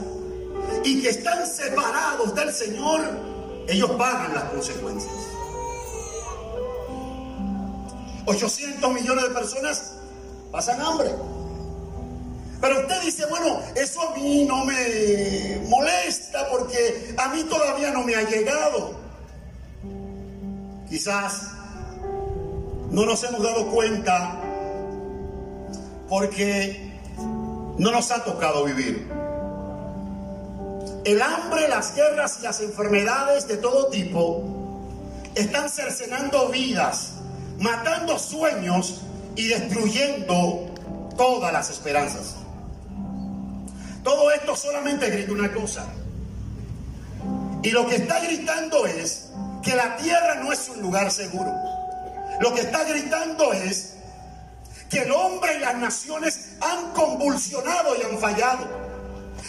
y 0.83 1.01
que 1.01 1.09
están 1.09 1.45
separados 1.47 2.33
del 2.35 2.53
Señor, 2.53 3.01
ellos 3.67 3.91
pagan 3.91 4.33
las 4.33 4.43
consecuencias. 4.45 5.13
800 8.25 8.93
millones 8.93 9.23
de 9.25 9.29
personas 9.31 9.95
pasan 10.51 10.79
hambre. 10.81 11.09
Pero 12.61 12.79
usted 12.79 13.01
dice, 13.01 13.25
bueno, 13.25 13.59
eso 13.75 14.01
a 14.01 14.15
mí 14.15 14.45
no 14.45 14.63
me 14.63 15.61
molesta 15.67 16.47
porque 16.49 17.13
a 17.17 17.27
mí 17.29 17.43
todavía 17.43 17.91
no 17.91 18.03
me 18.03 18.15
ha 18.15 18.23
llegado. 18.23 18.95
Quizás 20.87 21.51
no 22.89 23.05
nos 23.05 23.21
hemos 23.23 23.43
dado 23.43 23.69
cuenta 23.69 24.39
porque 26.07 26.92
no 27.77 27.91
nos 27.91 28.11
ha 28.11 28.23
tocado 28.23 28.63
vivir. 28.65 29.09
El 31.05 31.21
hambre, 31.21 31.67
las 31.67 31.95
guerras 31.95 32.37
y 32.39 32.43
las 32.43 32.61
enfermedades 32.61 33.47
de 33.47 33.57
todo 33.57 33.87
tipo 33.87 34.43
están 35.35 35.69
cercenando 35.69 36.49
vidas, 36.49 37.13
matando 37.59 38.17
sueños 38.17 39.01
y 39.35 39.47
destruyendo 39.47 40.73
todas 41.17 41.51
las 41.51 41.69
esperanzas. 41.69 42.35
Todo 44.03 44.31
esto 44.31 44.55
solamente 44.55 45.09
grita 45.09 45.31
una 45.31 45.51
cosa. 45.53 45.85
Y 47.63 47.71
lo 47.71 47.87
que 47.87 47.95
está 47.95 48.19
gritando 48.19 48.85
es 48.85 49.29
que 49.63 49.75
la 49.75 49.95
tierra 49.95 50.35
no 50.35 50.51
es 50.51 50.69
un 50.69 50.81
lugar 50.81 51.09
seguro. 51.09 51.53
Lo 52.41 52.53
que 52.53 52.61
está 52.61 52.83
gritando 52.83 53.53
es 53.53 53.95
que 54.89 55.03
el 55.03 55.11
hombre 55.11 55.55
y 55.55 55.59
las 55.59 55.75
naciones 55.77 56.52
han 56.71 56.91
convulsionado 56.91 57.95
y 57.97 58.03
han 58.03 58.17
fallado. 58.17 58.83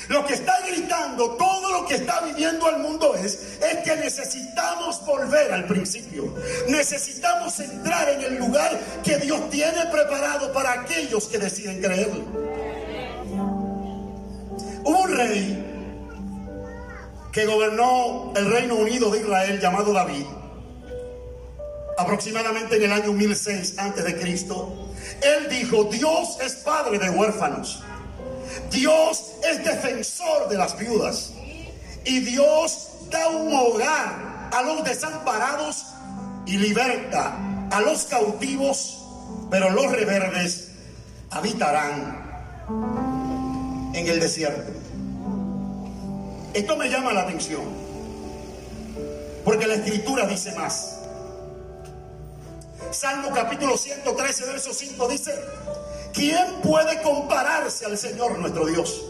Lo 0.09 0.27
que 0.27 0.35
está 0.35 0.55
gritando, 0.67 1.31
todo 1.37 1.81
lo 1.81 1.87
que 1.87 1.95
está 1.95 2.21
viviendo 2.21 2.69
el 2.69 2.79
mundo 2.79 3.15
es, 3.15 3.59
es 3.63 3.77
que 3.85 3.97
necesitamos 3.97 5.05
volver 5.07 5.53
al 5.53 5.65
principio. 5.67 6.35
Necesitamos 6.69 7.59
entrar 7.61 8.09
en 8.11 8.21
el 8.21 8.37
lugar 8.37 8.79
que 9.03 9.17
Dios 9.19 9.49
tiene 9.51 9.87
preparado 9.87 10.53
para 10.53 10.73
aquellos 10.73 11.27
que 11.27 11.39
deciden 11.39 11.81
creerlo. 11.81 12.25
Un 14.85 15.17
rey 15.17 15.65
que 17.33 17.47
gobernó 17.47 18.33
el 18.37 18.51
Reino 18.51 18.75
Unido 18.75 19.11
de 19.11 19.21
Israel 19.21 19.59
llamado 19.61 19.93
David 19.93 20.27
aproximadamente 21.97 22.77
en 22.77 22.85
el 22.85 22.93
año 22.93 23.13
1006 23.13 23.79
antes 23.79 24.05
de 24.05 24.19
Cristo, 24.19 24.91
él 25.23 25.49
dijo, 25.49 25.85
Dios 25.85 26.39
es 26.45 26.55
padre 26.57 26.99
de 26.99 27.11
huérfanos. 27.11 27.83
Dios 28.71 29.33
es 29.49 29.65
defensor 29.65 30.49
de 30.49 30.57
las 30.57 30.79
viudas. 30.79 31.33
Y 32.05 32.21
Dios 32.21 32.89
da 33.11 33.29
un 33.29 33.55
hogar 33.55 34.49
a 34.53 34.63
los 34.63 34.85
desamparados 34.85 35.87
y 36.47 36.59
liberta 36.59 37.37
a 37.71 37.81
los 37.81 38.05
cautivos, 38.05 38.99
pero 39.51 39.71
los 39.71 39.91
reverdes 39.91 40.69
habitarán 41.31 42.25
en 43.95 44.07
el 44.07 44.21
desierto. 44.21 44.73
Esto 46.53 46.77
me 46.77 46.89
llama 46.89 47.13
la 47.13 47.23
atención, 47.23 47.65
porque 49.45 49.67
la 49.67 49.75
escritura 49.75 50.27
dice 50.27 50.55
más. 50.55 51.04
Salmo 52.91 53.31
capítulo 53.35 53.77
113, 53.77 54.47
verso 54.47 54.73
5 54.73 55.09
dice, 55.09 55.35
¿quién 56.13 56.61
puede 56.63 57.03
compararse 57.03 57.87
al 57.87 57.99
Señor 57.99 58.39
nuestro 58.39 58.67
Dios? 58.67 59.05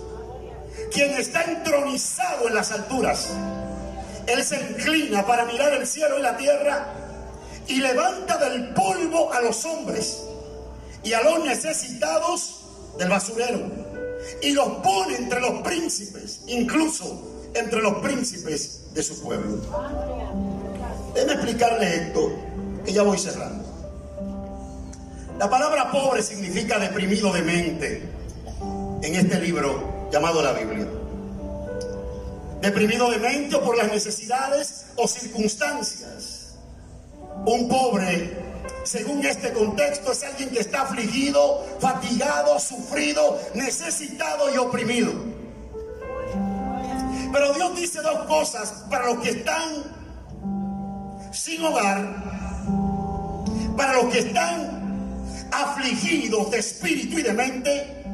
Quien 0.92 1.12
está 1.12 1.42
entronizado 1.44 2.48
en 2.48 2.54
las 2.54 2.72
alturas. 2.72 3.28
Él 4.26 4.42
se 4.42 4.56
inclina 4.60 5.26
para 5.26 5.44
mirar 5.44 5.72
el 5.74 5.86
cielo 5.86 6.18
y 6.18 6.22
la 6.22 6.36
tierra 6.36 6.94
y 7.66 7.76
levanta 7.76 8.38
del 8.38 8.72
polvo 8.74 9.32
a 9.32 9.40
los 9.40 9.64
hombres 9.64 10.22
y 11.02 11.12
a 11.12 11.22
los 11.22 11.44
necesitados 11.44 12.60
del 12.98 13.08
basurero 13.08 13.60
y 14.42 14.52
los 14.52 14.68
pone 14.82 15.16
entre 15.16 15.40
los 15.40 15.60
príncipes, 15.62 16.40
incluso 16.46 17.50
entre 17.54 17.82
los 17.82 17.94
príncipes 17.98 18.92
de 18.92 19.02
su 19.02 19.20
pueblo. 19.22 19.58
Déjeme 21.14 21.32
explicarle 21.34 21.96
esto, 21.96 22.32
que 22.84 22.92
ya 22.92 23.02
voy 23.02 23.18
cerrando. 23.18 23.64
La 25.38 25.50
palabra 25.50 25.90
pobre 25.90 26.22
significa 26.22 26.78
deprimido 26.78 27.32
de 27.32 27.42
mente 27.42 28.08
en 29.02 29.14
este 29.14 29.40
libro 29.40 30.08
llamado 30.10 30.42
la 30.42 30.52
Biblia. 30.52 30.86
Deprimido 32.60 33.10
de 33.10 33.18
mente 33.18 33.56
o 33.56 33.62
por 33.62 33.76
las 33.76 33.88
necesidades 33.90 34.86
o 34.96 35.06
circunstancias. 35.08 36.54
Un 37.44 37.68
pobre, 37.68 38.38
según 38.84 39.24
este 39.26 39.52
contexto, 39.52 40.12
es 40.12 40.22
alguien 40.22 40.50
que 40.50 40.60
está 40.60 40.82
afligido, 40.82 41.64
fatigado, 41.80 42.58
sufrido, 42.60 43.38
necesitado 43.54 44.54
y 44.54 44.56
oprimido. 44.56 45.12
Pero 47.32 47.52
Dios 47.54 47.76
dice 47.76 48.00
dos 48.00 48.26
cosas 48.26 48.84
para 48.88 49.06
los 49.06 49.18
que 49.18 49.30
están 49.30 49.82
sin 51.32 51.64
hogar, 51.64 52.33
para 53.76 53.94
los 53.94 54.12
que 54.12 54.20
están 54.20 54.84
afligidos 55.50 56.50
de 56.50 56.58
espíritu 56.58 57.18
y 57.18 57.22
de 57.22 57.32
mente, 57.32 58.04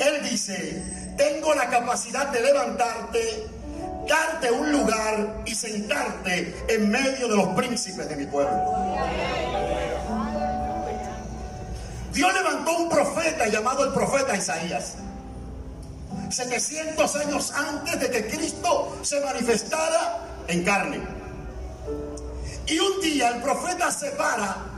Él 0.00 0.30
dice, 0.30 0.82
tengo 1.16 1.54
la 1.54 1.68
capacidad 1.68 2.28
de 2.28 2.40
levantarte, 2.40 3.46
darte 4.08 4.50
un 4.50 4.72
lugar 4.72 5.42
y 5.44 5.54
sentarte 5.54 6.64
en 6.68 6.90
medio 6.90 7.28
de 7.28 7.36
los 7.36 7.48
príncipes 7.48 8.08
de 8.08 8.16
mi 8.16 8.26
pueblo. 8.26 8.64
Dios 12.12 12.34
levantó 12.34 12.76
un 12.78 12.88
profeta 12.88 13.46
llamado 13.46 13.84
el 13.84 13.92
profeta 13.92 14.36
Isaías. 14.36 14.96
700 16.28 17.16
años 17.16 17.52
antes 17.52 18.00
de 18.00 18.10
que 18.10 18.26
Cristo 18.28 18.98
se 19.02 19.20
manifestara 19.20 20.18
en 20.48 20.64
carne. 20.64 21.00
Y 22.66 22.78
un 22.78 23.00
día 23.00 23.30
el 23.30 23.42
profeta 23.42 23.90
se 23.90 24.10
para 24.10 24.69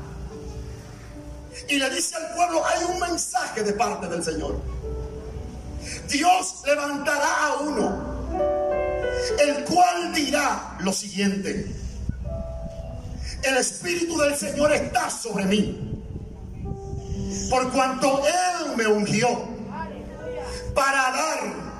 y 1.69 1.79
le 1.79 1.91
dice 1.91 2.17
al 2.17 2.35
pueblo, 2.35 2.63
hay 2.67 2.85
un 2.85 3.01
mensaje 3.01 3.63
de 3.63 3.73
parte 3.73 4.09
del 4.09 4.25
Señor. 4.25 4.61
Dios 6.09 6.63
levantará 6.67 7.47
a 7.47 7.55
uno, 7.61 8.29
el 9.39 9.65
cual 9.65 10.13
dirá 10.15 10.77
lo 10.81 10.93
siguiente. 10.93 11.75
El 13.43 13.57
Espíritu 13.57 14.17
del 14.19 14.37
Señor 14.37 14.73
está 14.73 15.11
sobre 15.11 15.45
mí. 15.45 15.89
Por 17.51 17.73
cuanto 17.73 18.23
Él 18.27 18.77
me 18.77 18.87
ungió 18.87 19.29
para 20.75 21.11
dar 21.13 21.73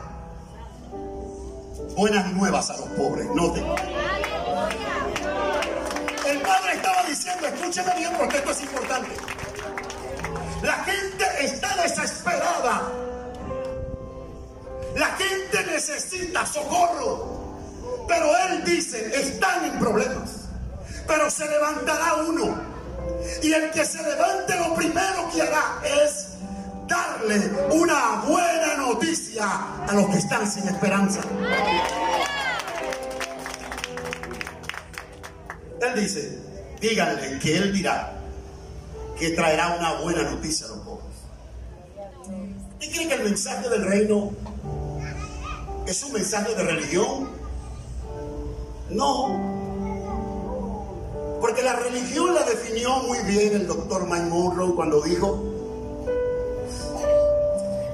buenas 1.97 2.33
nuevas 2.33 2.71
a 2.71 2.77
los 2.77 2.89
pobres. 2.91 3.27
Noten. 3.35 3.65
El 6.27 6.41
Padre 6.41 6.73
estaba 6.75 7.05
diciendo, 7.05 7.47
escúcheme 7.47 7.95
bien 7.97 8.13
porque 8.19 8.37
esto 8.39 8.51
es 8.51 8.63
importante. 8.63 9.11
La 10.63 10.75
gente 10.85 11.25
está 11.41 11.83
desesperada. 11.83 12.93
La 14.97 15.07
gente 15.17 15.65
necesita 15.67 16.47
socorro. 16.47 17.43
Pero 18.07 18.27
Él 18.49 18.65
dice, 18.65 19.11
están 19.15 19.65
en 19.65 19.79
problemas. 19.79 20.31
Pero 21.07 21.31
se 21.31 21.49
levantará 21.49 22.15
uno. 22.29 22.61
Y 23.43 23.53
el 23.53 23.71
que 23.71 23.85
se 23.85 24.03
levante 24.03 24.57
lo 24.57 24.75
primero 24.75 25.29
que 25.33 25.43
hará 25.43 25.81
es 25.85 26.29
darle 26.87 27.39
una 27.71 28.23
buena 28.27 28.77
noticia 28.77 29.45
a 29.89 29.93
los 29.95 30.07
que 30.11 30.19
están 30.19 30.51
sin 30.51 30.69
esperanza. 30.69 31.21
Él 35.81 36.01
dice, 36.01 36.39
díganle 36.81 37.39
que 37.41 37.57
Él 37.57 37.73
dirá, 37.73 38.22
que 39.23 39.31
traerá 39.31 39.77
una 39.79 40.01
buena 40.01 40.25
noticia 40.25 40.67
a 40.67 40.71
los 40.71 40.79
pobres. 40.79 41.15
¿Y 42.81 42.91
creen 42.91 43.09
que 43.09 43.15
el 43.15 43.23
mensaje 43.23 43.69
del 43.69 43.85
reino 43.85 44.33
es 45.87 46.03
un 46.03 46.13
mensaje 46.13 46.53
de 46.57 46.65
religión? 46.65 47.31
No. 48.91 49.39
Porque 51.41 51.63
la 51.63 51.77
religión 51.77 52.35
la 52.35 52.43
definió 52.43 52.97
muy 53.05 53.21
bien 53.21 53.55
el 53.55 53.69
doctor 53.69 54.09
Mike 54.09 54.25
Monroe 54.25 54.75
cuando 54.75 55.01
dijo 55.01 55.41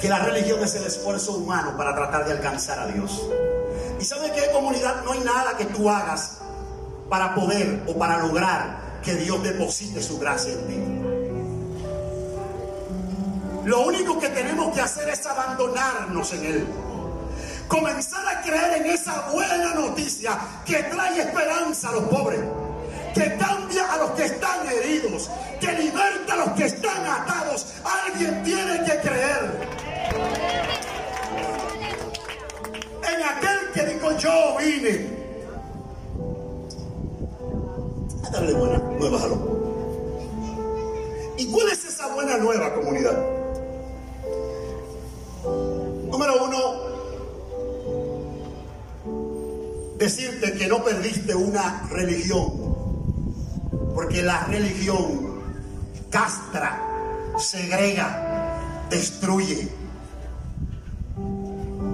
que 0.00 0.08
la 0.08 0.20
religión 0.20 0.64
es 0.64 0.76
el 0.76 0.84
esfuerzo 0.84 1.32
humano 1.32 1.76
para 1.76 1.94
tratar 1.94 2.24
de 2.24 2.32
alcanzar 2.32 2.78
a 2.78 2.86
Dios. 2.86 3.22
¿Y 4.00 4.04
sabe 4.04 4.32
qué 4.32 4.50
comunidad? 4.50 5.04
No 5.04 5.12
hay 5.12 5.20
nada 5.20 5.58
que 5.58 5.66
tú 5.66 5.90
hagas 5.90 6.38
para 7.10 7.34
poder 7.34 7.82
o 7.86 7.98
para 7.98 8.18
lograr 8.20 9.00
que 9.02 9.14
Dios 9.14 9.42
deposite 9.42 10.02
su 10.02 10.18
gracia 10.18 10.54
en 10.54 10.66
ti. 10.66 10.97
Lo 13.68 13.80
único 13.80 14.18
que 14.18 14.30
tenemos 14.30 14.74
que 14.74 14.80
hacer 14.80 15.10
es 15.10 15.26
abandonarnos 15.26 16.32
en 16.32 16.46
Él. 16.46 16.66
Comenzar 17.68 18.26
a 18.26 18.40
creer 18.40 18.80
en 18.80 18.86
esa 18.86 19.28
buena 19.30 19.74
noticia 19.74 20.38
que 20.64 20.84
trae 20.84 21.20
esperanza 21.20 21.90
a 21.90 21.92
los 21.92 22.04
pobres. 22.04 22.40
Que 23.12 23.36
cambia 23.36 23.92
a 23.92 23.98
los 23.98 24.12
que 24.12 24.24
están 24.24 24.66
heridos. 24.68 25.28
Que 25.60 25.70
liberta 25.74 26.32
a 26.32 26.36
los 26.36 26.50
que 26.52 26.64
están 26.64 27.04
atados. 27.04 27.74
Alguien 28.06 28.42
tiene 28.42 28.84
que 28.86 29.00
creer. 29.06 29.68
En 33.02 33.22
aquel 33.22 33.72
que 33.74 33.84
dijo 33.84 34.16
yo 34.16 34.56
vine. 34.56 35.10
A 38.24 38.30
darle 38.30 38.54
buenas 38.54 38.82
nuevas 38.82 39.22
a 39.24 39.26
los 39.26 39.38
pobres. 39.38 39.58
¿Y 41.36 41.52
cuál 41.52 41.68
es 41.68 41.84
esa 41.84 42.06
buena 42.14 42.38
nueva 42.38 42.72
comunidad? 42.72 43.38
Número 46.18 46.44
uno, 46.46 46.58
decirte 49.98 50.54
que 50.54 50.66
no 50.66 50.82
perdiste 50.82 51.32
una 51.32 51.86
religión, 51.92 52.50
porque 53.94 54.22
la 54.22 54.42
religión 54.46 55.44
castra, 56.10 56.82
segrega, 57.38 58.88
destruye. 58.90 59.68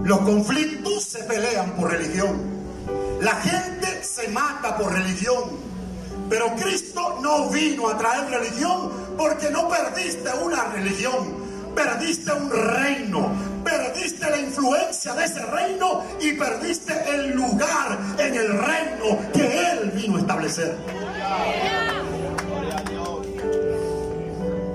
Los 0.04 0.20
conflictos 0.20 1.04
se 1.04 1.22
pelean 1.24 1.72
por 1.72 1.90
religión. 1.90 2.40
La 3.20 3.34
gente 3.34 4.04
se 4.04 4.28
mata 4.28 4.78
por 4.78 4.90
religión. 4.90 5.50
Pero 6.30 6.56
Cristo 6.56 7.18
no 7.20 7.50
vino 7.50 7.90
a 7.90 7.98
traer 7.98 8.30
religión 8.30 8.90
porque 9.18 9.50
no 9.50 9.68
perdiste 9.68 10.30
una 10.42 10.64
religión 10.68 11.44
perdiste 11.74 12.32
un 12.32 12.50
reino, 12.50 13.32
perdiste 13.94 14.28
la 14.28 14.38
influencia 14.38 15.14
de 15.14 15.24
ese 15.24 15.40
reino 15.46 16.04
y 16.20 16.32
perdiste 16.32 16.92
el 17.10 17.30
lugar 17.30 17.98
en 18.18 18.34
el 18.34 18.48
reino 18.58 19.32
que 19.32 19.70
Él 19.70 19.90
vino 19.92 20.16
a 20.16 20.20
establecer. 20.20 20.76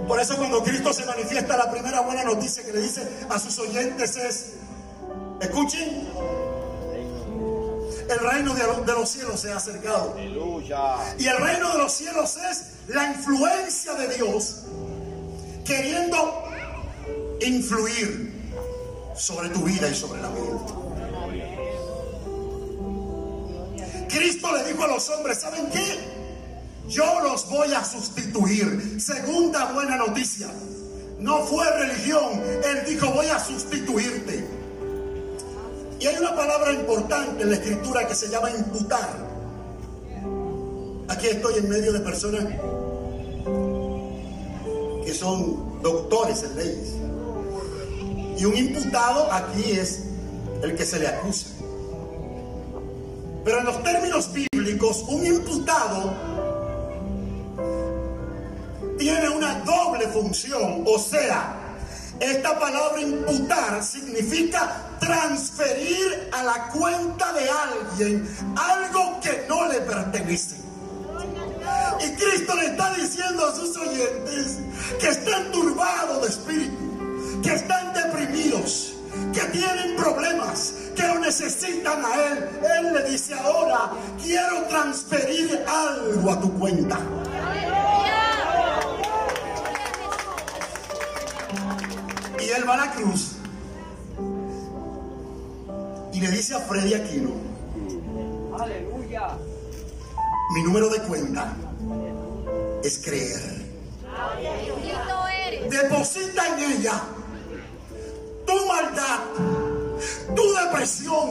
Por 0.07 0.19
eso 0.19 0.37
cuando 0.37 0.63
Cristo 0.63 0.93
se 0.93 1.05
manifiesta, 1.05 1.57
la 1.57 1.69
primera 1.69 2.01
buena 2.01 2.23
noticia 2.23 2.63
que 2.63 2.71
le 2.71 2.81
dice 2.81 3.07
a 3.29 3.37
sus 3.37 3.59
oyentes 3.59 4.15
es, 4.15 4.53
escuchen, 5.41 6.07
el 8.09 8.19
reino 8.19 8.55
de 8.55 8.93
los 8.93 9.09
cielos 9.09 9.39
se 9.39 9.51
ha 9.51 9.57
acercado. 9.57 10.15
Y 11.19 11.27
el 11.27 11.37
reino 11.37 11.73
de 11.73 11.77
los 11.77 11.91
cielos 11.91 12.37
es 12.37 12.63
la 12.87 13.11
influencia 13.11 13.93
de 13.93 14.15
Dios 14.15 14.63
queriendo 15.65 16.43
influir 17.41 18.38
sobre 19.19 19.49
tu 19.49 19.63
vida 19.63 19.89
y 19.89 19.93
sobre 19.93 20.21
la 20.21 20.29
vida. 20.29 20.57
Cristo 24.07 24.51
le 24.55 24.63
dijo 24.63 24.83
a 24.83 24.87
los 24.87 25.09
hombres, 25.09 25.39
¿saben 25.39 25.69
qué? 25.69 25.99
Yo 26.87 27.19
los 27.21 27.47
voy 27.49 27.73
a 27.73 27.83
sustituir. 27.83 28.99
Segunda 28.99 29.71
buena 29.73 29.97
noticia. 29.97 30.49
No 31.19 31.45
fue 31.45 31.69
religión. 31.77 32.41
Él 32.65 32.83
dijo, 32.87 33.11
voy 33.11 33.27
a 33.27 33.39
sustituirte. 33.39 34.47
Y 35.99 36.07
hay 36.07 36.15
una 36.15 36.33
palabra 36.35 36.71
importante 36.73 37.43
en 37.43 37.49
la 37.49 37.57
escritura 37.57 38.07
que 38.07 38.15
se 38.15 38.29
llama 38.29 38.49
imputar. 38.51 39.29
Aquí 41.09 41.27
estoy 41.27 41.55
en 41.59 41.69
medio 41.69 41.91
de 41.91 41.99
personas 41.99 42.45
que 45.05 45.13
son 45.13 45.81
doctores 45.81 46.43
en 46.43 46.55
leyes. 46.55 47.08
Y 48.39 48.45
un 48.45 48.55
imputado 48.55 49.31
aquí 49.31 49.71
es 49.71 50.03
el 50.63 50.75
que 50.75 50.85
se 50.85 50.99
le 50.99 51.07
acusa. 51.07 51.47
Pero 53.43 53.59
en 53.59 53.65
los 53.65 53.83
términos 53.83 54.29
bíblicos, 54.31 55.03
un 55.07 55.25
imputado 55.25 56.13
tiene 58.97 59.29
una 59.29 59.55
doble 59.59 60.07
función, 60.09 60.83
o 60.85 60.99
sea, 60.99 61.55
esta 62.19 62.59
palabra 62.59 63.01
imputar 63.01 63.81
significa 63.81 64.97
transferir 64.99 66.29
a 66.33 66.43
la 66.43 66.67
cuenta 66.67 67.33
de 67.33 67.49
alguien 67.49 68.29
algo 68.57 69.19
que 69.21 69.45
no 69.47 69.67
le 69.67 69.79
pertenece. 69.81 70.55
Y 72.01 72.11
Cristo 72.11 72.55
le 72.55 72.65
está 72.67 72.93
diciendo 72.93 73.47
a 73.47 73.55
sus 73.55 73.75
oyentes 73.77 74.59
que 74.99 75.07
están 75.07 75.51
turbados 75.51 76.21
de 76.21 76.27
espíritu, 76.27 77.41
que 77.41 77.53
están 77.53 77.93
que 79.33 79.41
tienen 79.51 79.95
problemas, 79.97 80.73
que 80.95 81.03
lo 81.03 81.19
necesitan 81.19 82.03
a 82.05 82.15
Él. 82.15 82.49
Él 82.79 82.93
le 82.93 83.11
dice 83.11 83.33
ahora, 83.33 83.91
quiero 84.21 84.63
transferir 84.69 85.63
algo 85.67 86.31
a 86.31 86.39
tu 86.39 86.53
cuenta. 86.57 86.99
Y 92.39 92.49
él 92.51 92.67
va 92.67 92.73
a 92.75 92.77
la 92.77 92.91
cruz 92.93 93.35
y 96.13 96.21
le 96.21 96.31
dice 96.31 96.55
a 96.55 96.59
Freddy 96.59 96.93
Aquino, 96.93 97.31
aleluya, 98.57 99.37
mi 100.55 100.63
número 100.63 100.89
de 100.89 100.99
cuenta 100.99 101.53
es 102.83 102.97
creer. 102.99 103.59
Deposita 105.69 106.47
en 106.47 106.71
ella 106.71 107.01
tu 108.49 108.65
maldad, 108.65 109.19
tu 110.35 110.53
depresión, 110.53 111.29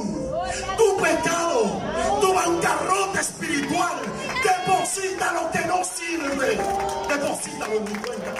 tu 0.76 0.96
pecado, 0.98 1.80
tu 2.20 2.32
bancarrota 2.32 3.20
espiritual. 3.20 3.96
Deposita 4.44 5.32
lo 5.32 5.50
que 5.50 5.66
no 5.66 5.82
sirve. 5.84 6.58
Deposítalo 7.08 7.74
en 7.74 7.84
mi 7.84 7.98
cuenta. 7.98 8.34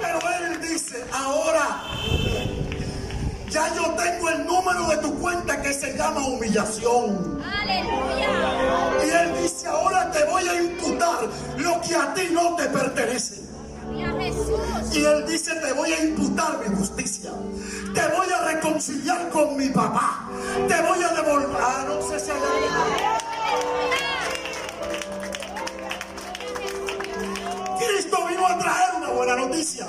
Pero 0.00 0.18
él 0.38 0.60
dice, 0.60 1.04
ahora 1.12 1.82
ya 3.50 3.74
yo 3.74 3.90
tengo 3.94 4.28
el 4.30 4.46
número 4.46 4.86
de 4.88 4.96
tu 4.98 5.18
cuenta 5.18 5.60
que 5.60 5.72
se 5.72 5.96
llama 5.96 6.24
humillación. 6.24 7.42
Aleluya. 7.60 9.04
Y 9.04 9.10
él 9.10 9.42
dice, 9.42 9.66
ahora 9.66 10.10
te 10.12 10.22
voy 10.26 10.46
a 10.46 10.62
imputar 10.62 11.28
lo 11.56 11.80
que 11.80 11.96
a 11.96 12.14
ti 12.14 12.28
no 12.30 12.54
te 12.54 12.66
pertenece. 12.66 13.47
Y 14.92 15.04
él 15.04 15.26
dice, 15.26 15.54
te 15.54 15.72
voy 15.72 15.92
a 15.92 16.04
imputar 16.04 16.58
mi 16.58 16.74
justicia. 16.76 17.30
Te 17.94 18.00
voy 18.16 18.26
a 18.32 18.54
reconciliar 18.54 19.28
con 19.30 19.56
mi 19.56 19.68
papá. 19.68 20.28
Te 20.66 20.82
voy 20.82 21.02
a 21.02 21.08
devolver. 21.14 21.58
Ah, 21.60 21.84
no 21.86 22.02
sé 22.08 22.20
si 22.20 22.30
hay 22.30 22.38
Cristo 27.78 28.18
vino 28.28 28.46
a 28.46 28.58
traer 28.58 28.94
una 28.96 29.10
buena 29.10 29.36
noticia. 29.36 29.86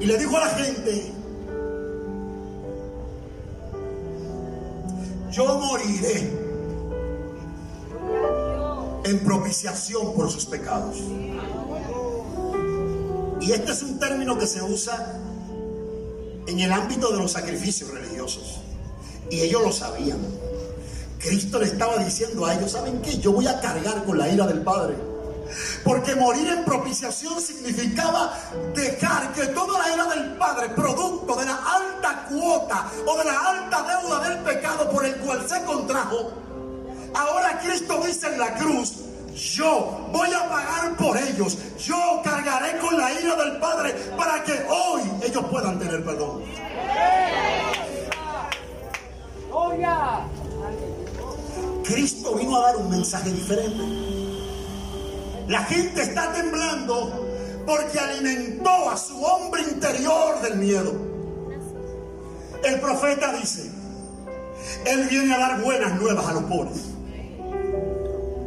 Y 0.00 0.06
le 0.06 0.18
dijo 0.18 0.36
a 0.36 0.40
la 0.40 0.48
gente, 0.50 1.12
yo 5.30 5.58
moriré 5.58 6.35
en 9.06 9.20
propiciación 9.20 10.14
por 10.14 10.30
sus 10.30 10.46
pecados. 10.46 10.96
Y 13.40 13.52
este 13.52 13.72
es 13.72 13.82
un 13.82 13.98
término 13.98 14.36
que 14.36 14.46
se 14.46 14.62
usa 14.62 15.20
en 16.46 16.60
el 16.60 16.72
ámbito 16.72 17.12
de 17.12 17.18
los 17.18 17.32
sacrificios 17.32 17.90
religiosos. 17.90 18.58
Y 19.30 19.40
ellos 19.40 19.62
lo 19.62 19.72
sabían. 19.72 20.18
Cristo 21.18 21.58
le 21.58 21.66
estaba 21.66 21.98
diciendo 21.98 22.46
a 22.46 22.54
ellos, 22.54 22.72
¿saben 22.72 23.00
qué? 23.02 23.18
Yo 23.18 23.32
voy 23.32 23.46
a 23.46 23.60
cargar 23.60 24.04
con 24.04 24.18
la 24.18 24.28
ira 24.28 24.46
del 24.46 24.62
Padre. 24.62 24.96
Porque 25.84 26.16
morir 26.16 26.48
en 26.48 26.64
propiciación 26.64 27.40
significaba 27.40 28.36
dejar 28.74 29.32
que 29.32 29.46
toda 29.46 29.78
la 29.78 29.94
ira 29.94 30.06
del 30.06 30.36
Padre, 30.36 30.70
producto 30.70 31.36
de 31.36 31.44
la 31.44 31.54
alta 31.54 32.26
cuota 32.28 32.90
o 33.06 33.18
de 33.18 33.24
la 33.24 33.40
alta 33.40 34.00
deuda 34.00 34.28
del 34.28 34.38
pecado 34.40 34.90
por 34.90 35.04
el 35.04 35.14
cual 35.16 35.48
se 35.48 35.62
contrajo, 35.62 36.32
Cristo 37.60 38.02
dice 38.06 38.26
en 38.28 38.38
la 38.38 38.54
cruz, 38.54 38.94
yo 39.34 40.08
voy 40.12 40.28
a 40.32 40.48
pagar 40.48 40.96
por 40.96 41.16
ellos, 41.16 41.58
yo 41.78 42.20
cargaré 42.24 42.78
con 42.78 42.96
la 42.96 43.12
ira 43.12 43.36
del 43.36 43.58
Padre 43.58 43.92
para 44.16 44.42
que 44.42 44.52
hoy 44.68 45.02
ellos 45.22 45.44
puedan 45.50 45.78
tener 45.78 46.04
perdón. 46.04 46.42
Cristo 51.84 52.34
vino 52.34 52.56
a 52.56 52.62
dar 52.62 52.76
un 52.76 52.90
mensaje 52.90 53.30
diferente. 53.30 53.82
La 55.48 55.62
gente 55.64 56.02
está 56.02 56.32
temblando 56.32 57.26
porque 57.66 57.98
alimentó 57.98 58.90
a 58.90 58.96
su 58.96 59.22
hombre 59.22 59.62
interior 59.62 60.40
del 60.40 60.56
miedo. 60.56 60.92
El 62.64 62.80
profeta 62.80 63.32
dice, 63.34 63.70
Él 64.84 65.06
viene 65.08 65.34
a 65.34 65.38
dar 65.38 65.60
buenas 65.60 66.00
nuevas 66.00 66.26
a 66.26 66.32
los 66.32 66.44
pobres. 66.44 66.95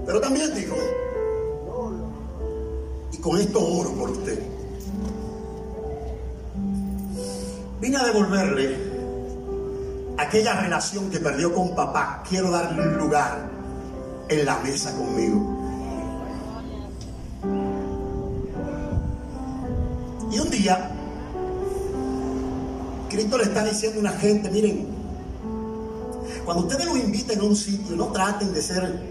Pero 0.09 0.21
también 0.21 0.51
dijo, 0.55 0.75
y 3.11 3.17
con 3.19 3.39
esto 3.39 3.63
oro 3.63 3.91
por 3.91 4.09
usted, 4.09 4.41
vine 7.79 7.95
a 7.95 8.05
devolverle 8.05 8.75
aquella 10.17 10.61
relación 10.61 11.11
que 11.11 11.19
perdió 11.19 11.53
con 11.53 11.75
papá. 11.75 12.23
Quiero 12.27 12.49
darle 12.49 12.87
un 12.87 12.97
lugar 12.97 13.51
en 14.29 14.45
la 14.47 14.57
mesa 14.61 14.97
conmigo. 14.97 15.59
Y 20.31 20.39
un 20.39 20.49
día, 20.49 20.89
Cristo 23.11 23.37
le 23.37 23.43
está 23.43 23.63
diciendo 23.63 23.99
a 23.99 24.01
una 24.01 24.13
gente, 24.13 24.49
miren, 24.49 24.87
cuando 26.45 26.63
ustedes 26.63 26.87
los 26.87 26.97
inviten 26.97 27.41
a 27.41 27.43
un 27.43 27.55
sitio, 27.55 27.95
no 27.95 28.07
traten 28.07 28.51
de 28.51 28.61
ser 28.63 29.08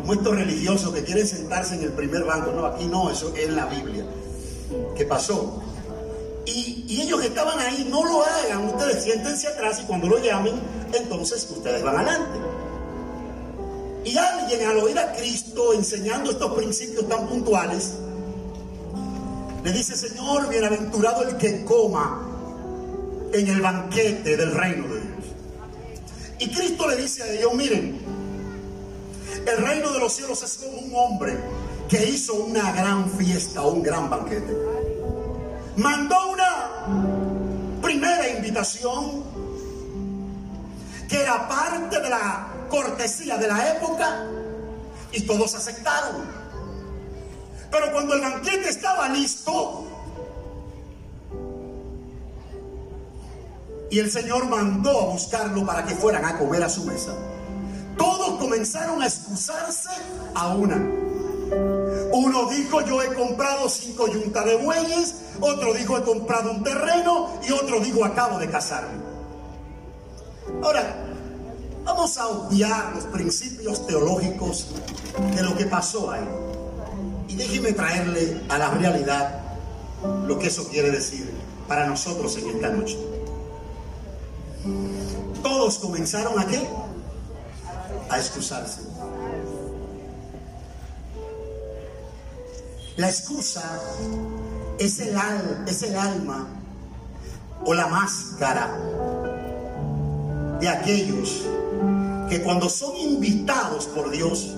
como 0.00 0.14
estos 0.14 0.34
religiosos 0.34 0.94
que 0.94 1.04
quieren 1.04 1.26
sentarse 1.26 1.74
en 1.74 1.82
el 1.82 1.92
primer 1.92 2.24
banco. 2.24 2.52
No, 2.52 2.66
aquí 2.66 2.86
no, 2.86 3.10
eso 3.10 3.34
es 3.36 3.50
la 3.50 3.66
Biblia. 3.66 4.04
¿Qué 4.96 5.04
pasó? 5.04 5.62
Y, 6.46 7.00
ellos 7.00 7.24
estaban 7.24 7.58
ahí, 7.58 7.86
no 7.88 8.04
lo 8.04 8.22
hagan, 8.22 8.66
ustedes 8.66 9.04
siéntense 9.04 9.48
atrás 9.48 9.80
y 9.80 9.84
cuando 9.84 10.08
lo 10.08 10.18
llamen, 10.18 10.54
entonces 10.92 11.48
ustedes 11.50 11.82
van 11.82 11.96
adelante. 11.96 12.38
Y 14.04 14.16
alguien 14.16 14.68
al 14.68 14.78
oír 14.78 14.98
a 14.98 15.12
Cristo 15.12 15.72
enseñando 15.72 16.30
estos 16.30 16.52
principios 16.54 17.08
tan 17.08 17.26
puntuales, 17.26 17.94
le 19.62 19.72
dice, 19.72 19.96
Señor, 19.96 20.48
bienaventurado 20.48 21.22
el 21.22 21.36
que 21.36 21.64
coma 21.64 22.26
en 23.32 23.48
el 23.48 23.60
banquete 23.60 24.36
del 24.36 24.52
reino 24.52 24.88
de 24.88 25.00
Dios. 25.00 25.10
Y 26.40 26.48
Cristo 26.48 26.88
le 26.88 26.96
dice 26.96 27.22
a 27.22 27.32
ellos, 27.32 27.54
miren, 27.54 27.99
el 29.50 29.66
reino 29.66 29.90
de 29.92 29.98
los 29.98 30.12
cielos 30.12 30.42
es 30.42 30.58
como 30.58 30.78
un 30.78 30.92
hombre 30.94 31.38
que 31.88 32.08
hizo 32.08 32.34
una 32.34 32.72
gran 32.72 33.10
fiesta, 33.10 33.62
un 33.62 33.82
gran 33.82 34.08
banquete. 34.08 34.56
Mandó 35.76 36.16
una 36.30 37.80
primera 37.82 38.28
invitación 38.28 39.24
que 41.08 41.20
era 41.22 41.48
parte 41.48 42.00
de 42.00 42.10
la 42.10 42.48
cortesía 42.68 43.36
de 43.36 43.48
la 43.48 43.72
época 43.72 44.26
y 45.12 45.22
todos 45.22 45.54
aceptaron. 45.54 46.22
Pero 47.70 47.92
cuando 47.92 48.14
el 48.14 48.20
banquete 48.20 48.68
estaba 48.68 49.08
listo, 49.08 49.86
y 53.90 53.98
el 53.98 54.10
Señor 54.10 54.48
mandó 54.48 55.00
a 55.00 55.04
buscarlo 55.06 55.66
para 55.66 55.84
que 55.84 55.96
fueran 55.96 56.24
a 56.24 56.38
comer 56.38 56.62
a 56.62 56.68
su 56.68 56.84
mesa, 56.84 57.12
todos 58.00 58.38
comenzaron 58.38 59.02
a 59.02 59.06
excusarse 59.06 59.90
a 60.34 60.54
una. 60.54 60.76
Uno 62.12 62.48
dijo, 62.48 62.80
yo 62.80 63.02
he 63.02 63.14
comprado 63.14 63.68
cinco 63.68 64.08
yuntas 64.08 64.46
de 64.46 64.56
bueyes, 64.56 65.16
otro 65.38 65.74
dijo, 65.74 65.98
he 65.98 66.02
comprado 66.02 66.50
un 66.50 66.64
terreno, 66.64 67.28
y 67.46 67.52
otro 67.52 67.78
dijo, 67.80 68.02
acabo 68.02 68.38
de 68.38 68.48
casarme. 68.48 69.02
Ahora, 70.62 71.04
vamos 71.84 72.16
a 72.16 72.28
obviar 72.28 72.94
los 72.94 73.04
principios 73.04 73.86
teológicos 73.86 74.68
de 75.36 75.42
lo 75.42 75.54
que 75.54 75.66
pasó 75.66 76.10
ahí. 76.10 76.26
Y 77.28 77.36
déjeme 77.36 77.74
traerle 77.74 78.40
a 78.48 78.56
la 78.56 78.70
realidad 78.70 79.40
lo 80.26 80.38
que 80.38 80.46
eso 80.46 80.66
quiere 80.68 80.90
decir 80.90 81.30
para 81.68 81.86
nosotros 81.86 82.34
en 82.38 82.48
esta 82.48 82.70
noche. 82.70 82.98
Todos 85.42 85.78
comenzaron 85.78 86.38
a 86.38 86.46
qué? 86.46 86.66
Excusarse. 88.20 88.82
La 92.96 93.08
excusa 93.08 93.80
es 94.78 95.00
el, 95.00 95.16
es 95.66 95.82
el 95.82 95.96
alma 95.96 96.46
o 97.64 97.72
la 97.72 97.86
máscara 97.86 98.78
de 100.60 100.68
aquellos 100.68 101.46
que 102.28 102.42
cuando 102.42 102.68
son 102.68 102.94
invitados 102.96 103.86
por 103.86 104.10
Dios 104.10 104.54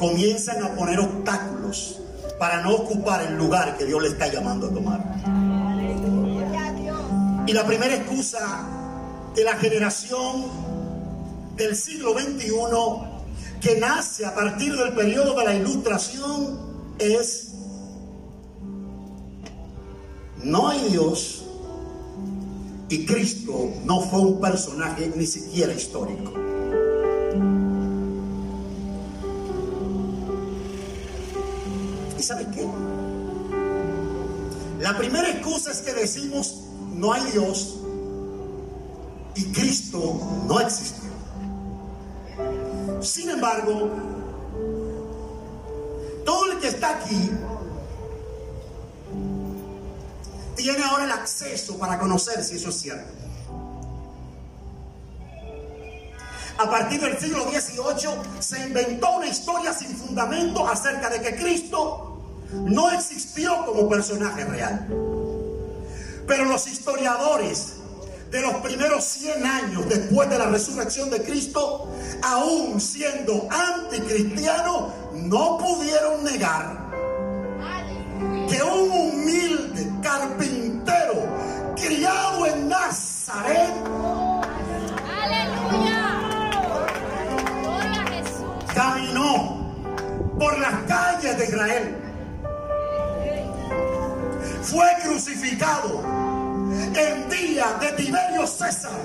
comienzan 0.00 0.64
a 0.64 0.74
poner 0.74 0.98
obstáculos 0.98 2.00
para 2.40 2.60
no 2.62 2.74
ocupar 2.74 3.22
el 3.22 3.36
lugar 3.38 3.78
que 3.78 3.84
Dios 3.84 4.02
le 4.02 4.08
está 4.08 4.26
llamando 4.26 4.66
a 4.66 4.70
tomar. 4.70 5.00
Y 7.46 7.52
la 7.52 7.64
primera 7.64 7.94
excusa 7.94 8.66
de 9.36 9.44
la 9.44 9.54
generación 9.54 10.65
del 11.56 11.74
siglo 11.76 12.12
XXI 12.12 12.50
que 13.60 13.80
nace 13.80 14.24
a 14.26 14.34
partir 14.34 14.76
del 14.76 14.92
periodo 14.92 15.34
de 15.38 15.44
la 15.44 15.54
ilustración 15.54 16.58
es 16.98 17.52
no 20.42 20.68
hay 20.68 20.88
Dios 20.90 21.44
y 22.88 23.04
Cristo 23.04 23.72
no 23.84 24.00
fue 24.00 24.20
un 24.20 24.40
personaje 24.40 25.12
ni 25.16 25.26
siquiera 25.26 25.72
histórico. 25.72 26.32
¿Y 32.16 32.22
sabe 32.22 32.46
qué? 32.54 32.66
La 34.80 34.96
primera 34.96 35.28
excusa 35.30 35.72
es 35.72 35.80
que 35.80 35.92
decimos 35.94 36.62
no 36.94 37.12
hay 37.12 37.24
Dios 37.32 37.76
y 39.34 39.44
Cristo 39.46 40.20
no 40.46 40.60
existió. 40.60 41.05
Sin 43.00 43.30
embargo, 43.30 43.90
todo 46.24 46.52
el 46.52 46.58
que 46.58 46.68
está 46.68 46.98
aquí 46.98 47.30
tiene 50.56 50.82
ahora 50.82 51.04
el 51.04 51.12
acceso 51.12 51.78
para 51.78 51.98
conocer 51.98 52.42
si 52.42 52.56
eso 52.56 52.70
es 52.70 52.80
cierto. 52.80 53.12
A 56.58 56.70
partir 56.70 57.00
del 57.00 57.18
siglo 57.18 57.44
XVIII 57.44 58.40
se 58.40 58.60
inventó 58.60 59.18
una 59.18 59.26
historia 59.26 59.74
sin 59.74 59.94
fundamento 59.94 60.66
acerca 60.66 61.10
de 61.10 61.20
que 61.20 61.36
Cristo 61.36 62.06
no 62.52 62.90
existió 62.92 63.64
como 63.66 63.88
personaje 63.88 64.44
real. 64.44 64.86
Pero 66.26 66.44
los 66.46 66.66
historiadores 66.66 67.75
de 68.36 68.42
los 68.42 68.56
primeros 68.56 69.02
100 69.02 69.46
años 69.46 69.88
después 69.88 70.28
de 70.28 70.36
la 70.36 70.46
resurrección 70.46 71.08
de 71.08 71.22
Cristo, 71.22 71.88
aún 72.22 72.78
siendo 72.78 73.48
anticristianos, 73.50 74.92
no 75.14 75.56
pudieron 75.56 76.22
negar 76.22 76.86
que 78.46 78.62
un 78.62 78.90
humilde 78.90 79.90
carpintero 80.02 81.26
criado 81.76 82.46
en 82.46 82.68
Nazaret 82.68 83.72
caminó 88.74 89.72
por 90.38 90.58
las 90.58 90.74
calles 90.86 91.38
de 91.38 91.44
Israel. 91.44 91.96
Fue 94.62 94.86
crucificado 95.02 96.25
en 96.72 97.28
día 97.28 97.78
de 97.80 97.92
Tiberio 97.92 98.46
César 98.46 98.98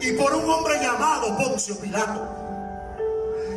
y 0.00 0.12
por 0.12 0.34
un 0.34 0.48
hombre 0.50 0.74
llamado 0.80 1.36
Poncio 1.36 1.78
Pilato. 1.78 2.28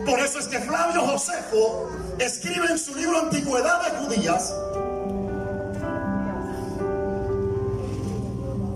Por 0.05 0.19
eso 0.19 0.39
es 0.39 0.47
que 0.47 0.59
Flavio 0.59 1.01
Josefo 1.01 1.89
escribe 2.19 2.67
en 2.69 2.79
su 2.79 2.95
libro 2.95 3.19
Antigüedades 3.19 3.93
Judías 3.99 4.53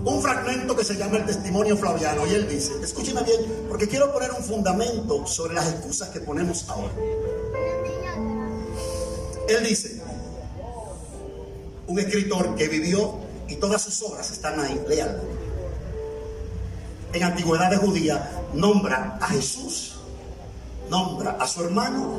un 0.04 0.20
fragmento 0.20 0.76
que 0.76 0.84
se 0.84 0.96
llama 0.96 1.18
el 1.18 1.26
testimonio 1.26 1.76
flaviano 1.76 2.26
y 2.26 2.34
él 2.34 2.48
dice, 2.48 2.72
escúcheme 2.82 3.22
bien, 3.22 3.40
porque 3.68 3.88
quiero 3.88 4.12
poner 4.12 4.32
un 4.32 4.42
fundamento 4.42 5.26
sobre 5.26 5.54
las 5.54 5.68
excusas 5.70 6.08
que 6.08 6.20
ponemos 6.20 6.68
ahora. 6.68 6.92
Él 9.48 9.64
dice, 9.64 10.02
un 11.86 11.98
escritor 11.98 12.54
que 12.56 12.68
vivió 12.68 13.14
y 13.52 13.56
todas 13.56 13.82
sus 13.82 14.02
obras 14.02 14.30
están 14.30 14.58
ahí, 14.58 14.80
léanlo. 14.88 15.22
En 17.12 17.22
antigüedad 17.22 17.70
de 17.70 17.76
judía 17.76 18.44
nombra 18.54 19.18
a 19.20 19.28
Jesús, 19.28 19.96
nombra 20.88 21.32
a 21.32 21.46
su 21.46 21.62
hermano, 21.62 22.18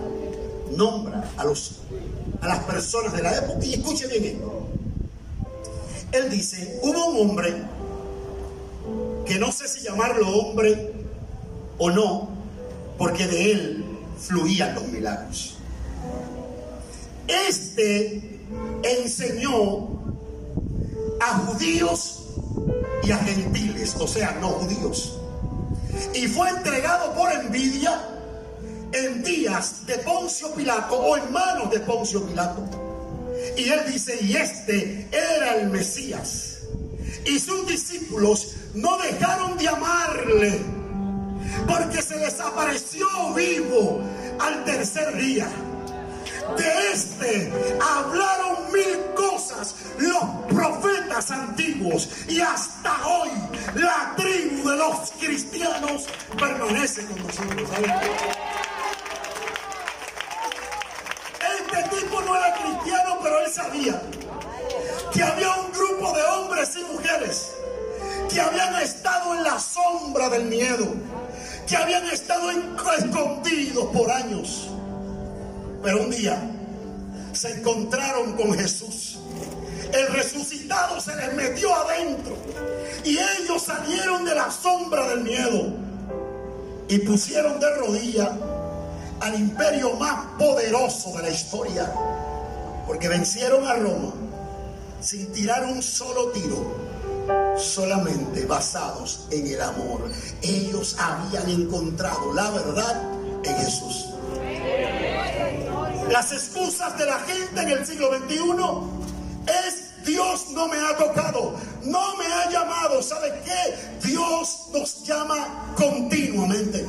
nombra 0.77 1.27
a, 1.35 1.43
los, 1.43 1.81
a 2.39 2.47
las 2.47 2.59
personas 2.65 3.13
de 3.13 3.23
la 3.23 3.35
época 3.35 3.65
y 3.65 3.73
escuche 3.73 4.07
bien 4.07 4.25
esto. 4.25 4.67
Él 6.11 6.29
dice, 6.29 6.79
hubo 6.83 7.05
un 7.07 7.21
hombre 7.21 7.55
que 9.25 9.39
no 9.39 9.51
sé 9.51 9.67
si 9.67 9.81
llamarlo 9.81 10.29
hombre 10.29 10.93
o 11.79 11.89
no, 11.89 12.29
porque 12.99 13.25
de 13.25 13.51
él 13.51 13.85
fluían 14.19 14.75
los 14.75 14.87
milagros. 14.87 15.57
Este 17.27 18.39
enseñó 18.83 20.02
a 21.23 21.37
judíos 21.37 22.19
y 23.03 23.11
a 23.11 23.17
gentiles, 23.17 23.95
o 23.97 24.07
sea, 24.07 24.37
no 24.41 24.49
judíos. 24.49 25.19
Y 26.13 26.27
fue 26.27 26.49
entregado 26.49 27.13
por 27.13 27.31
envidia 27.31 28.09
en 28.91 29.23
días 29.23 29.85
de 29.85 29.97
Poncio 29.99 30.53
Pilato 30.53 30.95
o 30.95 31.17
en 31.17 31.31
manos 31.31 31.71
de 31.71 31.79
Poncio 31.79 32.25
Pilato. 32.25 32.61
Y 33.57 33.69
él 33.69 33.81
dice, 33.87 34.17
y 34.21 34.35
este 34.35 35.07
era 35.11 35.55
el 35.55 35.69
Mesías. 35.69 36.59
Y 37.25 37.39
sus 37.39 37.67
discípulos 37.67 38.55
no 38.73 38.97
dejaron 38.97 39.57
de 39.57 39.67
amarle, 39.67 40.61
porque 41.67 42.01
se 42.01 42.17
les 42.17 42.39
apareció 42.39 43.07
vivo 43.33 44.01
al 44.39 44.65
tercer 44.65 45.15
día. 45.15 45.47
De 46.57 46.91
este 46.91 47.51
hablaron 47.81 48.71
mil 48.71 49.13
cosas 49.15 49.75
los 49.97 50.23
profetas 50.49 51.31
antiguos 51.31 52.09
y 52.27 52.41
hasta 52.41 53.07
hoy 53.07 53.29
la 53.75 54.13
tribu 54.15 54.69
de 54.69 54.75
los 54.77 55.11
cristianos 55.19 56.05
permanece 56.37 57.05
con 57.05 57.23
nosotros. 57.25 57.69
Este 61.59 61.97
tipo 61.97 62.21
no 62.21 62.35
era 62.35 62.53
cristiano, 62.55 63.19
pero 63.23 63.39
él 63.39 63.51
sabía 63.51 64.01
que 65.11 65.23
había 65.23 65.53
un 65.55 65.71
grupo 65.71 66.11
de 66.15 66.23
hombres 66.23 66.75
y 66.75 66.93
mujeres 66.93 67.51
que 68.31 68.41
habían 68.41 68.75
estado 68.75 69.35
en 69.35 69.43
la 69.43 69.59
sombra 69.59 70.29
del 70.29 70.45
miedo, 70.45 70.93
que 71.67 71.77
habían 71.77 72.05
estado 72.07 72.49
escondidos 72.51 73.85
por 73.93 74.11
años. 74.11 74.69
Pero 75.83 76.03
un 76.03 76.11
día 76.11 76.41
se 77.33 77.51
encontraron 77.51 78.33
con 78.33 78.53
Jesús. 78.53 79.17
El 79.91 80.07
resucitado 80.13 80.99
se 80.99 81.15
les 81.15 81.33
metió 81.33 81.73
adentro 81.75 82.35
y 83.03 83.17
ellos 83.17 83.61
salieron 83.61 84.25
de 84.25 84.33
la 84.33 84.49
sombra 84.49 85.07
del 85.09 85.21
miedo 85.21 85.73
y 86.87 86.99
pusieron 86.99 87.59
de 87.59 87.75
rodilla 87.75 88.37
al 89.19 89.35
imperio 89.35 89.93
más 89.95 90.25
poderoso 90.37 91.15
de 91.17 91.23
la 91.23 91.29
historia, 91.29 91.91
porque 92.87 93.07
vencieron 93.07 93.65
a 93.67 93.75
Roma 93.75 94.13
sin 94.99 95.31
tirar 95.31 95.65
un 95.65 95.81
solo 95.81 96.29
tiro, 96.31 96.75
solamente 97.57 98.45
basados 98.45 99.27
en 99.31 99.47
el 99.47 99.61
amor. 99.61 100.09
Ellos 100.41 100.95
habían 100.99 101.49
encontrado 101.49 102.33
la 102.33 102.49
verdad 102.51 103.01
en 103.43 103.55
Jesús. 103.57 104.12
Las 106.11 106.31
excusas 106.31 106.97
de 106.97 107.05
la 107.05 107.19
gente 107.19 107.61
en 107.61 107.69
el 107.69 107.85
siglo 107.85 108.09
XXI 108.15 108.39
es 109.47 110.05
Dios 110.05 110.49
no 110.51 110.67
me 110.67 110.77
ha 110.77 110.97
tocado, 110.97 111.55
no 111.85 112.17
me 112.17 112.25
ha 112.25 112.49
llamado. 112.49 113.01
¿Sabe 113.01 113.41
qué? 113.45 114.07
Dios 114.07 114.67
nos 114.73 115.03
llama 115.03 115.73
continuamente. 115.75 116.85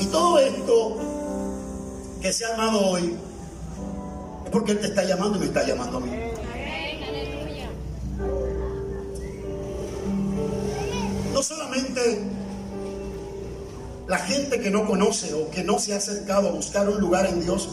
Y 0.00 0.06
todo 0.06 0.38
esto 0.38 0.96
que 2.20 2.32
se 2.32 2.44
ha 2.44 2.48
armado 2.50 2.86
hoy 2.86 3.16
es 4.44 4.50
porque 4.50 4.72
Él 4.72 4.80
te 4.80 4.86
está 4.88 5.04
llamando 5.04 5.36
y 5.38 5.40
me 5.40 5.46
está 5.46 5.66
llamando 5.66 5.96
a 5.96 6.00
mí. 6.00 6.10
No 11.32 11.42
solamente 11.42 12.41
la 14.12 14.18
gente 14.18 14.60
que 14.60 14.70
no 14.70 14.84
conoce 14.84 15.32
o 15.32 15.50
que 15.50 15.64
no 15.64 15.78
se 15.78 15.94
ha 15.94 15.96
acercado 15.96 16.50
a 16.50 16.52
buscar 16.52 16.86
un 16.86 17.00
lugar 17.00 17.24
en 17.24 17.40
Dios 17.40 17.66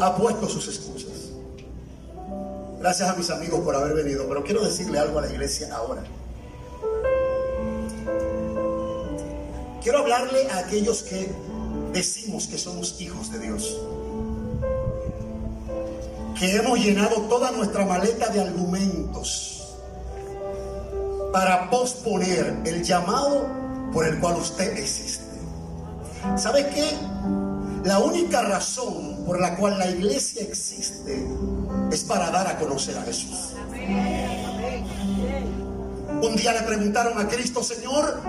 ha 0.00 0.16
puesto 0.16 0.48
sus 0.48 0.66
excusas. 0.66 1.30
Gracias 2.80 3.08
a 3.08 3.14
mis 3.14 3.30
amigos 3.30 3.60
por 3.60 3.76
haber 3.76 3.94
venido, 3.94 4.26
pero 4.28 4.42
quiero 4.42 4.64
decirle 4.64 4.98
algo 4.98 5.20
a 5.20 5.22
la 5.22 5.30
iglesia 5.30 5.72
ahora. 5.72 6.02
Quiero 9.80 9.98
hablarle 9.98 10.50
a 10.50 10.58
aquellos 10.58 11.04
que 11.04 11.30
decimos 11.92 12.48
que 12.48 12.58
somos 12.58 13.00
hijos 13.00 13.30
de 13.30 13.38
Dios. 13.38 13.80
Que 16.36 16.56
hemos 16.56 16.80
llenado 16.80 17.14
toda 17.28 17.52
nuestra 17.52 17.86
maleta 17.86 18.28
de 18.30 18.40
argumentos 18.40 19.68
para 21.32 21.70
posponer 21.70 22.56
el 22.64 22.82
llamado 22.82 23.59
por 23.92 24.06
el 24.06 24.18
cual 24.18 24.36
usted 24.36 24.76
existe. 24.78 25.24
¿Sabe 26.36 26.68
qué? 26.68 26.90
La 27.84 27.98
única 27.98 28.42
razón 28.42 29.24
por 29.24 29.40
la 29.40 29.56
cual 29.56 29.78
la 29.78 29.88
iglesia 29.88 30.42
existe 30.42 31.26
es 31.90 32.04
para 32.04 32.30
dar 32.30 32.46
a 32.46 32.58
conocer 32.58 32.96
a 32.98 33.02
Jesús. 33.02 33.54
Un 36.22 36.36
día 36.36 36.52
le 36.52 36.62
preguntaron 36.62 37.18
a 37.18 37.26
Cristo, 37.26 37.62
Señor, 37.62 38.20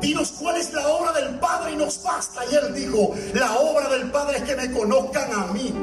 dinos 0.00 0.32
cuál 0.38 0.56
es 0.56 0.72
la 0.72 0.86
obra 0.86 1.12
del 1.12 1.38
Padre 1.40 1.72
y 1.72 1.76
nos 1.76 2.00
basta. 2.02 2.42
Y 2.50 2.54
él 2.54 2.72
dijo, 2.74 3.12
la 3.34 3.58
obra 3.58 3.88
del 3.88 4.10
Padre 4.10 4.38
es 4.38 4.44
que 4.44 4.54
me 4.54 4.70
conozcan 4.70 5.32
a 5.32 5.46
mí, 5.48 5.74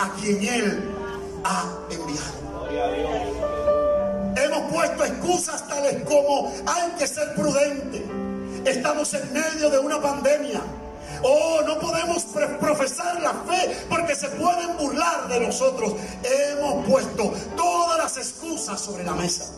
a 0.00 0.12
quien 0.14 0.42
Él 0.42 0.90
ha 1.44 1.64
enviado. 1.90 2.46
Hemos 4.36 4.72
puesto 4.72 5.04
excusas 5.04 5.68
tales 5.68 6.02
como 6.02 6.52
hay 6.66 6.90
que 6.98 7.06
ser 7.06 7.34
prudente. 7.34 8.05
Estamos 8.66 9.14
en 9.14 9.32
medio 9.32 9.70
de 9.70 9.78
una 9.78 10.00
pandemia. 10.00 10.60
Oh, 11.22 11.60
no 11.64 11.78
podemos 11.78 12.24
profesar 12.60 13.22
la 13.22 13.32
fe 13.32 13.76
porque 13.88 14.16
se 14.16 14.28
pueden 14.30 14.76
burlar 14.76 15.28
de 15.28 15.38
nosotros. 15.38 15.94
Hemos 16.24 16.84
puesto 16.84 17.32
todas 17.56 17.98
las 17.98 18.16
excusas 18.16 18.80
sobre 18.80 19.04
la 19.04 19.14
mesa. 19.14 19.52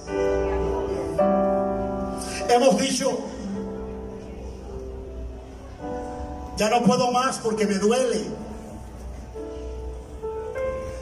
Hemos 2.51 2.79
dicho, 2.79 3.19
ya 6.59 6.69
no 6.69 6.83
puedo 6.83 7.11
más 7.11 7.39
porque 7.39 7.67
me 7.67 7.75
duele. 7.75 8.27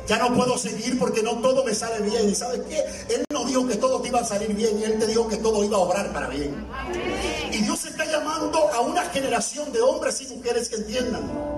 Ya 0.06 0.18
no 0.18 0.34
puedo 0.34 0.56
seguir 0.56 0.98
porque 0.98 1.22
no 1.22 1.36
todo 1.38 1.64
me 1.64 1.74
sale 1.74 2.00
bien. 2.08 2.28
¿Y 2.28 2.34
sabes 2.34 2.60
qué? 2.68 2.78
Él 3.14 3.24
no 3.32 3.44
dijo 3.44 3.66
que 3.66 3.76
todo 3.76 4.00
te 4.00 4.08
iba 4.08 4.20
a 4.20 4.24
salir 4.24 4.54
bien. 4.54 4.78
Y 4.78 4.84
Él 4.84 4.98
te 4.98 5.06
dijo 5.06 5.26
que 5.28 5.36
todo 5.36 5.64
iba 5.64 5.76
a 5.76 5.80
obrar 5.80 6.12
para 6.12 6.28
bien. 6.28 6.66
Y 7.52 7.58
Dios 7.58 7.84
está 7.84 8.04
llamando 8.04 8.58
a 8.72 8.80
una 8.80 9.02
generación 9.06 9.72
de 9.72 9.80
hombres 9.80 10.20
y 10.20 10.34
mujeres 10.34 10.68
que 10.68 10.76
entiendan 10.76 11.56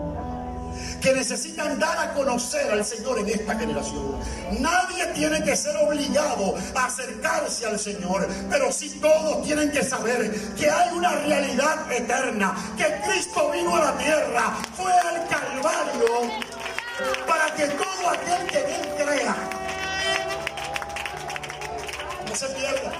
que 1.01 1.13
necesitan 1.13 1.79
dar 1.79 1.99
a 1.99 2.15
conocer 2.15 2.71
al 2.71 2.85
Señor 2.85 3.19
en 3.21 3.29
esta 3.29 3.55
generación. 3.57 4.17
Nadie 4.59 5.07
tiene 5.15 5.43
que 5.43 5.57
ser 5.57 5.77
obligado 5.77 6.57
a 6.75 6.87
acercarse 6.87 7.67
al 7.67 7.79
Señor, 7.79 8.29
pero 8.51 8.73
sí 8.73 8.99
todos 9.01 9.45
tienen 9.45 9.71
que 9.71 9.85
saber 9.85 10.31
que 10.57 10.69
hay 10.69 10.97
una 10.97 11.13
realidad 11.13 11.91
eterna, 11.93 12.75
que 12.77 12.85
Cristo 13.09 13.51
vino 13.53 13.77
a 13.77 13.93
la 13.93 13.99
tierra, 13.99 14.57
fue 14.77 14.93
al 14.93 15.29
Calvario 15.29 16.48
para 17.27 17.55
que 17.55 17.67
todo 17.69 18.09
aquel 18.11 18.47
que 18.49 18.59
en 18.59 18.69
Él 18.71 18.89
crea 18.97 19.37
no 22.27 22.35
se 22.35 22.47
pierda. 22.49 22.93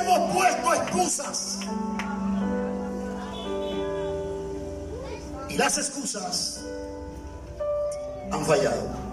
Hemos 0.00 0.32
puesto 0.34 0.74
excusas. 0.74 1.58
Y 5.48 5.56
las 5.56 5.78
excusas 5.78 6.60
han 8.30 8.44
fallado. 8.44 9.06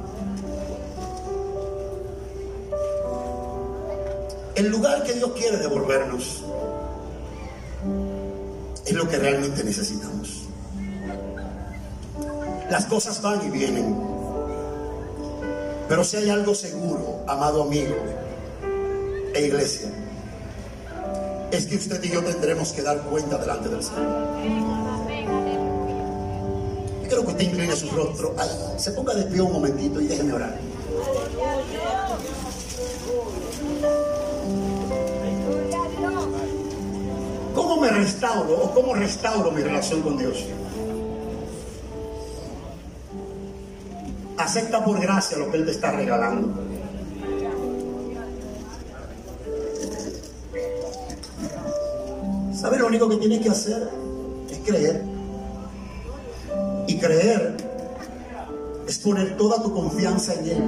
El 4.56 4.68
lugar 4.70 5.04
que 5.04 5.14
Dios 5.14 5.32
quiere 5.34 5.58
devolvernos 5.58 6.44
es 8.86 8.94
lo 8.94 9.08
que 9.08 9.18
realmente 9.18 9.64
necesitamos. 9.64 10.43
Las 12.74 12.86
cosas 12.86 13.22
van 13.22 13.40
y 13.46 13.52
vienen. 13.52 13.96
Pero 15.88 16.04
si 16.04 16.18
hay 16.18 16.32
algo 16.32 16.56
seguro, 16.56 17.24
amado 17.28 17.62
amigo 17.62 17.94
e 19.32 19.46
iglesia, 19.46 19.90
es 21.52 21.68
que 21.68 21.76
usted 21.76 22.04
y 22.04 22.10
yo 22.10 22.24
tendremos 22.24 22.74
que 22.74 22.82
dar 22.82 23.00
cuenta 23.02 23.38
delante 23.38 23.70
del 23.70 23.84
Señor. 23.84 24.28
Quiero 27.08 27.22
que 27.22 27.28
usted 27.28 27.44
incline 27.44 27.76
su 27.76 27.92
rostro. 27.92 28.36
se 28.78 28.92
ponga 28.94 29.14
de 29.14 29.26
pie 29.26 29.42
un 29.42 29.54
momentito 29.54 30.02
y 30.02 30.08
déjeme 30.08 30.34
orar. 30.34 30.58
¿Cómo 37.54 37.78
me 37.78 37.90
restauro 37.90 38.64
o 38.64 38.74
cómo 38.74 38.96
restauro 38.96 39.52
mi 39.52 39.62
relación 39.62 40.02
con 40.02 40.18
Dios? 40.18 40.44
Acepta 44.44 44.84
por 44.84 45.00
gracia 45.00 45.38
lo 45.38 45.50
que 45.50 45.56
Él 45.56 45.64
te 45.64 45.72
está 45.72 45.94
regalando. 45.94 46.50
¿Sabes 52.54 52.78
lo 52.82 52.88
único 52.88 53.08
que 53.08 53.16
tienes 53.16 53.40
que 53.40 53.50
hacer? 53.50 53.90
Es 54.52 54.58
creer. 54.66 55.02
Y 56.88 56.98
creer 56.98 57.56
es 58.86 59.00
poner 59.00 59.38
toda 59.38 59.64
tu 59.64 59.74
confianza 59.74 60.34
en 60.34 60.46
Él. 60.50 60.64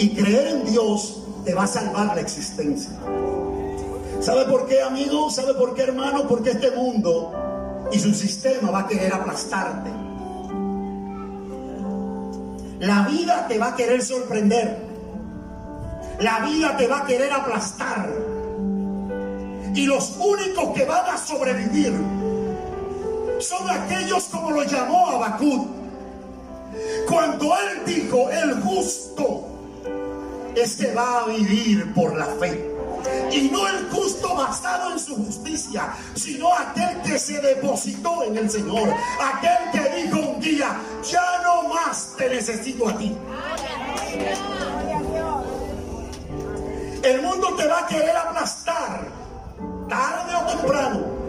Y 0.00 0.16
creer 0.16 0.48
en 0.48 0.64
Dios 0.64 1.22
te 1.44 1.54
va 1.54 1.62
a 1.62 1.68
salvar 1.68 2.16
la 2.16 2.20
existencia. 2.20 2.98
¿Sabe 4.20 4.46
por 4.46 4.66
qué, 4.66 4.82
amigo? 4.82 5.30
¿Sabe 5.30 5.54
por 5.54 5.74
qué, 5.74 5.82
hermano? 5.82 6.26
Porque 6.26 6.50
este 6.50 6.72
mundo 6.72 7.32
y 7.92 8.00
su 8.00 8.12
sistema 8.12 8.72
va 8.72 8.80
a 8.80 8.88
querer 8.88 9.14
aplastarte. 9.14 9.99
La 12.80 13.02
vida 13.02 13.46
te 13.46 13.58
va 13.58 13.68
a 13.68 13.76
querer 13.76 14.02
sorprender. 14.02 14.78
La 16.18 16.40
vida 16.40 16.76
te 16.78 16.86
va 16.86 17.00
a 17.00 17.06
querer 17.06 17.30
aplastar. 17.30 18.08
Y 19.74 19.86
los 19.86 20.16
únicos 20.18 20.74
que 20.74 20.84
van 20.86 21.14
a 21.14 21.18
sobrevivir 21.18 21.92
son 23.38 23.70
aquellos 23.70 24.24
como 24.24 24.50
lo 24.50 24.64
llamó 24.64 25.08
Abacud. 25.08 25.66
Cuando 27.06 27.46
él 27.46 27.84
dijo, 27.84 28.30
el 28.30 28.60
justo 28.62 29.46
es 30.54 30.76
que 30.76 30.94
va 30.94 31.20
a 31.20 31.26
vivir 31.26 31.92
por 31.92 32.16
la 32.16 32.26
fe. 32.26 32.69
Y 33.32 33.48
no 33.50 33.66
el 33.68 33.88
justo 33.90 34.34
basado 34.34 34.92
en 34.92 34.98
su 34.98 35.14
justicia, 35.16 35.94
sino 36.14 36.52
aquel 36.54 37.00
que 37.02 37.18
se 37.18 37.40
depositó 37.40 38.22
en 38.24 38.36
el 38.36 38.50
Señor. 38.50 38.88
Aquel 39.22 39.70
que 39.72 40.02
dijo 40.02 40.18
un 40.18 40.40
día, 40.40 40.76
ya 41.08 41.42
no 41.42 41.68
más 41.68 42.14
te 42.16 42.28
necesito 42.28 42.88
a 42.88 42.98
ti. 42.98 43.16
El 47.02 47.22
mundo 47.22 47.54
te 47.56 47.66
va 47.66 47.80
a 47.80 47.86
querer 47.86 48.16
aplastar, 48.16 49.08
tarde 49.88 50.34
o 50.36 50.56
temprano. 50.56 51.20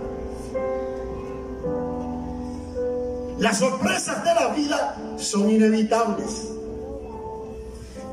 Las 3.38 3.58
sorpresas 3.58 4.24
de 4.24 4.36
la 4.36 4.48
vida 4.50 4.98
son 5.18 5.50
inevitables. 5.50 6.50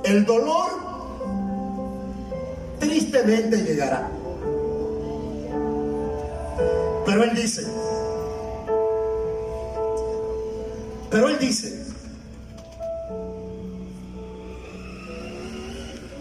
El 0.04 0.24
dolor 0.24 0.87
tristemente 2.78 3.56
llegará. 3.58 4.08
Pero 7.06 7.24
él 7.24 7.34
dice, 7.34 7.66
pero 11.10 11.28
él 11.28 11.38
dice, 11.38 11.86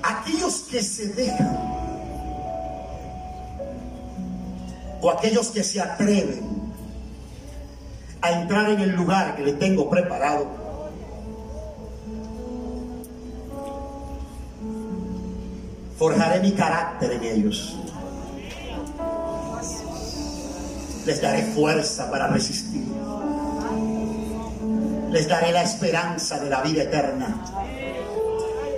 aquellos 0.02 0.60
que 0.72 0.82
se 0.82 1.08
dejan 1.10 1.58
o 5.02 5.10
aquellos 5.12 5.50
que 5.50 5.64
se 5.64 5.82
atreven 5.82 6.58
a 8.22 8.32
entrar 8.32 8.70
en 8.70 8.80
el 8.80 8.92
lugar 8.96 9.36
que 9.36 9.44
le 9.44 9.54
tengo 9.54 9.90
preparado, 9.90 10.67
forjaré 15.98 16.40
mi 16.40 16.52
carácter 16.52 17.12
en 17.14 17.24
ellos. 17.24 17.76
Les 21.06 21.22
daré 21.22 21.44
fuerza 21.54 22.12
para 22.12 22.28
resistir. 22.28 22.86
Les 25.10 25.28
daré 25.28 25.52
la 25.52 25.64
esperanza 25.64 26.40
de 26.40 26.50
la 26.50 26.62
vida 26.62 26.84
eterna. 26.84 27.44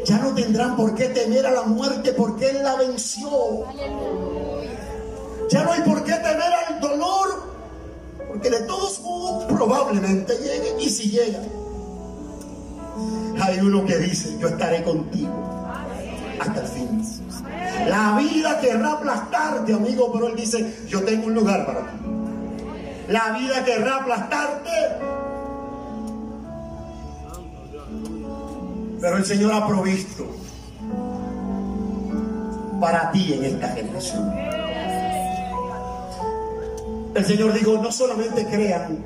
Ya 0.05 0.17
no 0.19 0.33
tendrán 0.33 0.75
por 0.75 0.95
qué 0.95 1.09
temer 1.09 1.45
a 1.45 1.51
la 1.51 1.63
muerte 1.63 2.13
porque 2.13 2.49
Él 2.49 2.63
la 2.63 2.75
venció. 2.75 3.65
Ya 5.49 5.63
no 5.63 5.71
hay 5.71 5.81
por 5.81 6.03
qué 6.03 6.13
temer 6.13 6.53
al 6.67 6.79
dolor 6.79 7.49
porque 8.27 8.49
de 8.49 8.61
todos 8.61 9.01
modos 9.01 9.45
probablemente 9.45 10.35
llegue. 10.37 10.75
Y 10.79 10.89
si 10.89 11.09
llega, 11.09 11.39
hay 13.41 13.59
uno 13.59 13.85
que 13.85 13.97
dice, 13.97 14.37
yo 14.39 14.47
estaré 14.49 14.83
contigo 14.83 15.58
hasta 16.39 16.61
el 16.61 16.67
fin. 16.67 17.03
La 17.87 18.17
vida 18.17 18.59
querrá 18.59 18.93
aplastarte, 18.93 19.73
amigo, 19.73 20.11
pero 20.13 20.27
Él 20.27 20.35
dice, 20.35 20.85
yo 20.87 21.03
tengo 21.03 21.27
un 21.27 21.35
lugar 21.35 21.65
para 21.65 21.81
ti. 21.81 21.97
La 23.09 23.37
vida 23.37 23.63
querrá 23.63 23.97
aplastarte. 23.97 24.69
Pero 29.01 29.17
el 29.17 29.25
Señor 29.25 29.53
ha 29.53 29.67
provisto 29.67 30.27
para 32.79 33.11
ti 33.11 33.33
en 33.33 33.45
esta 33.45 33.69
generación. 33.69 34.31
El 37.15 37.25
Señor 37.25 37.53
dijo, 37.53 37.77
no 37.81 37.91
solamente 37.91 38.45
crean, 38.45 39.03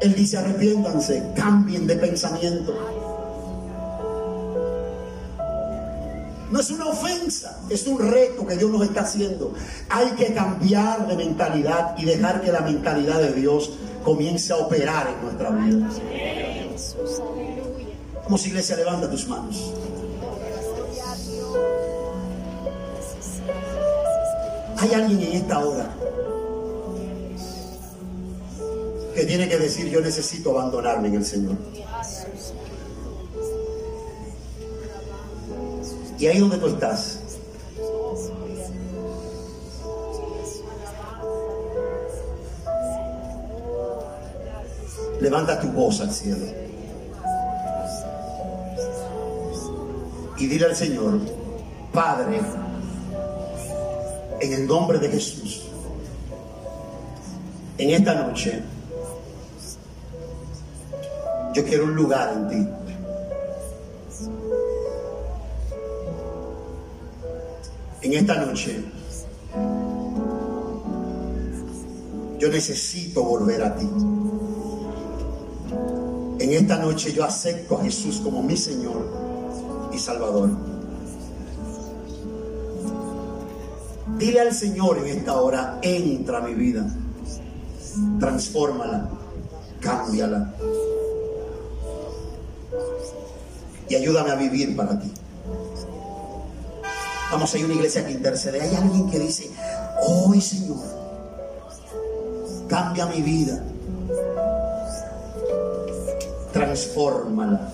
Él 0.00 0.14
dice 0.14 0.38
arrepiéntanse, 0.38 1.32
cambien 1.34 1.86
de 1.86 1.96
pensamiento. 1.96 2.95
No 6.56 6.62
es 6.62 6.70
una 6.70 6.86
ofensa, 6.86 7.60
es 7.68 7.86
un 7.86 7.98
reto 7.98 8.46
que 8.46 8.56
Dios 8.56 8.70
nos 8.70 8.80
está 8.80 9.02
haciendo. 9.02 9.52
Hay 9.90 10.12
que 10.12 10.32
cambiar 10.32 11.06
de 11.06 11.14
mentalidad 11.14 11.94
y 11.98 12.06
dejar 12.06 12.40
que 12.40 12.50
la 12.50 12.62
mentalidad 12.62 13.20
de 13.20 13.34
Dios 13.34 13.72
comience 14.02 14.54
a 14.54 14.56
operar 14.56 15.06
en 15.06 15.22
nuestra 15.22 15.50
vida. 15.50 15.86
Como 18.24 18.38
si 18.38 18.48
iglesia 18.48 18.74
levanta 18.74 19.10
tus 19.10 19.28
manos. 19.28 19.70
Hay 24.78 24.94
alguien 24.94 25.20
en 25.20 25.32
esta 25.34 25.58
hora 25.58 25.94
que 29.14 29.24
tiene 29.26 29.46
que 29.46 29.58
decir 29.58 29.90
yo 29.90 30.00
necesito 30.00 30.58
abandonarme 30.58 31.08
en 31.08 31.16
el 31.16 31.24
Señor. 31.26 31.56
Y 36.18 36.26
ahí 36.26 36.38
donde 36.38 36.58
tú 36.58 36.66
estás. 36.68 37.20
Levanta 45.20 45.60
tu 45.60 45.68
voz 45.68 46.00
al 46.00 46.10
cielo. 46.10 46.46
Y 50.38 50.46
dile 50.46 50.66
al 50.66 50.76
Señor, 50.76 51.18
Padre, 51.92 52.40
en 54.40 54.52
el 54.52 54.66
nombre 54.66 54.98
de 54.98 55.08
Jesús, 55.08 55.62
en 57.78 57.90
esta 57.90 58.14
noche, 58.14 58.62
yo 61.54 61.64
quiero 61.64 61.84
un 61.84 61.94
lugar 61.94 62.32
en 62.34 62.48
ti. 62.48 62.85
Esta 68.16 68.44
noche, 68.44 68.84
yo 72.38 72.48
necesito 72.48 73.22
volver 73.22 73.62
a 73.62 73.76
ti. 73.76 73.88
En 76.38 76.52
esta 76.52 76.78
noche 76.78 77.12
yo 77.12 77.24
acepto 77.24 77.78
a 77.78 77.84
Jesús 77.84 78.20
como 78.22 78.42
mi 78.42 78.56
Señor 78.56 79.04
y 79.92 79.98
Salvador. 79.98 80.50
Dile 84.18 84.40
al 84.40 84.52
Señor 84.52 84.98
en 84.98 85.18
esta 85.18 85.40
hora, 85.40 85.78
entra 85.82 86.38
a 86.38 86.40
mi 86.40 86.54
vida, 86.54 86.86
transfórmala, 88.18 89.10
cámbiala 89.80 90.54
y 93.88 93.94
ayúdame 93.94 94.30
a 94.30 94.36
vivir 94.36 94.74
para 94.76 94.98
ti. 94.98 95.12
Vamos, 97.30 97.52
hay 97.54 97.64
una 97.64 97.74
iglesia 97.74 98.06
que 98.06 98.12
intercede. 98.12 98.60
Hay 98.60 98.74
alguien 98.74 99.10
que 99.10 99.18
dice, 99.18 99.50
hoy 100.00 100.40
Señor, 100.40 100.78
cambia 102.68 103.06
mi 103.06 103.20
vida, 103.20 103.62
transfórmala. 106.52 107.72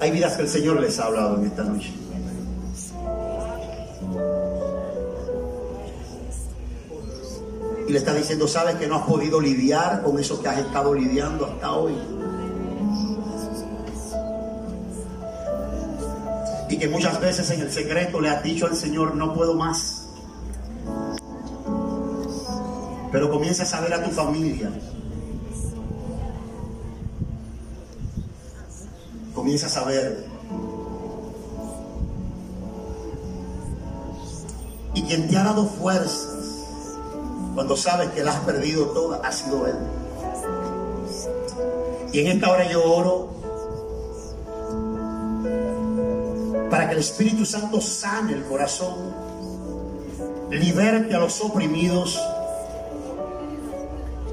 Hay 0.00 0.10
vidas 0.12 0.36
que 0.36 0.42
el 0.42 0.48
Señor 0.48 0.80
les 0.80 0.98
ha 0.98 1.04
hablado 1.04 1.36
en 1.36 1.46
esta 1.46 1.62
noche. 1.62 1.92
Y 7.90 7.92
le 7.92 7.98
está 7.98 8.14
diciendo, 8.14 8.46
sabes 8.46 8.76
que 8.76 8.86
no 8.86 8.94
has 8.94 9.02
podido 9.02 9.40
lidiar 9.40 10.02
con 10.04 10.16
eso 10.16 10.40
que 10.40 10.46
has 10.46 10.58
estado 10.58 10.94
lidiando 10.94 11.44
hasta 11.44 11.72
hoy. 11.72 11.92
Y 16.68 16.78
que 16.78 16.88
muchas 16.88 17.20
veces 17.20 17.50
en 17.50 17.62
el 17.62 17.72
secreto 17.72 18.20
le 18.20 18.28
has 18.28 18.44
dicho 18.44 18.66
al 18.66 18.76
Señor, 18.76 19.16
no 19.16 19.34
puedo 19.34 19.54
más. 19.54 20.06
Pero 23.10 23.28
comienzas 23.28 23.74
a 23.74 23.80
ver 23.80 23.92
a 23.92 24.04
tu 24.04 24.10
familia 24.12 24.70
comienzas 29.34 29.76
a 29.78 29.84
ver. 29.84 30.26
Y 34.94 35.02
quien 35.02 35.28
te 35.28 35.36
ha 35.38 35.44
dado 35.44 35.66
fuerzas 35.66 36.39
cuando 37.54 37.76
sabes 37.76 38.10
que 38.10 38.22
la 38.22 38.32
has 38.32 38.40
perdido 38.40 38.86
toda 38.86 39.20
ha 39.26 39.32
sido 39.32 39.66
Él. 39.66 39.76
Y 42.12 42.20
en 42.20 42.26
esta 42.28 42.50
hora 42.50 42.70
yo 42.70 42.82
oro 42.82 43.30
para 46.70 46.86
que 46.88 46.94
el 46.94 47.00
Espíritu 47.00 47.44
Santo 47.44 47.80
sane 47.80 48.32
el 48.32 48.44
corazón, 48.44 49.12
liberte 50.50 51.14
a 51.14 51.18
los 51.18 51.40
oprimidos 51.40 52.20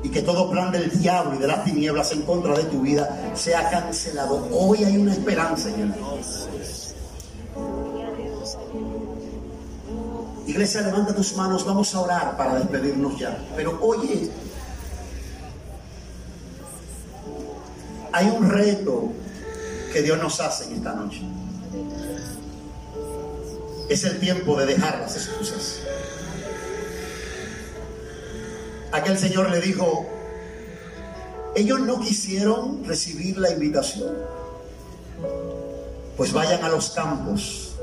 y 0.04 0.10
que 0.10 0.22
todo 0.22 0.50
plan 0.50 0.72
del 0.72 0.90
diablo 1.00 1.36
y 1.36 1.40
de 1.40 1.48
las 1.48 1.64
tinieblas 1.64 2.12
en 2.12 2.22
contra 2.22 2.56
de 2.56 2.64
tu 2.66 2.82
vida 2.82 3.32
sea 3.34 3.70
cancelado. 3.70 4.48
Hoy 4.52 4.84
hay 4.84 4.98
una 4.98 5.14
esperanza 5.14 5.70
en 5.70 5.82
el 5.82 5.94
Iglesia, 10.48 10.82
levanta 10.82 11.14
tus 11.14 11.36
manos, 11.36 11.66
vamos 11.66 11.94
a 11.94 12.00
orar 12.00 12.38
para 12.38 12.56
despedirnos 12.56 13.20
ya. 13.20 13.38
Pero 13.58 13.78
oye, 13.82 14.32
hay 18.14 18.28
un 18.30 18.50
reto 18.50 19.12
que 19.92 20.02
Dios 20.02 20.18
nos 20.20 20.40
hace 20.40 20.66
en 20.66 20.78
esta 20.78 20.94
noche. 20.94 21.22
Es 23.90 24.06
el 24.06 24.20
tiempo 24.20 24.58
de 24.58 24.68
dejar 24.68 25.00
las 25.00 25.18
excusas. 25.18 25.82
Aquel 28.94 29.20
señor 29.20 29.52
le 29.52 29.60
dijo, 29.60 30.08
ellos 31.56 31.82
no 31.82 32.00
quisieron 32.00 32.86
recibir 32.86 33.38
la 33.38 33.52
invitación. 33.52 34.16
Pues 36.16 36.32
vayan 36.32 36.64
a 36.64 36.70
los 36.70 36.92
campos, 36.92 37.76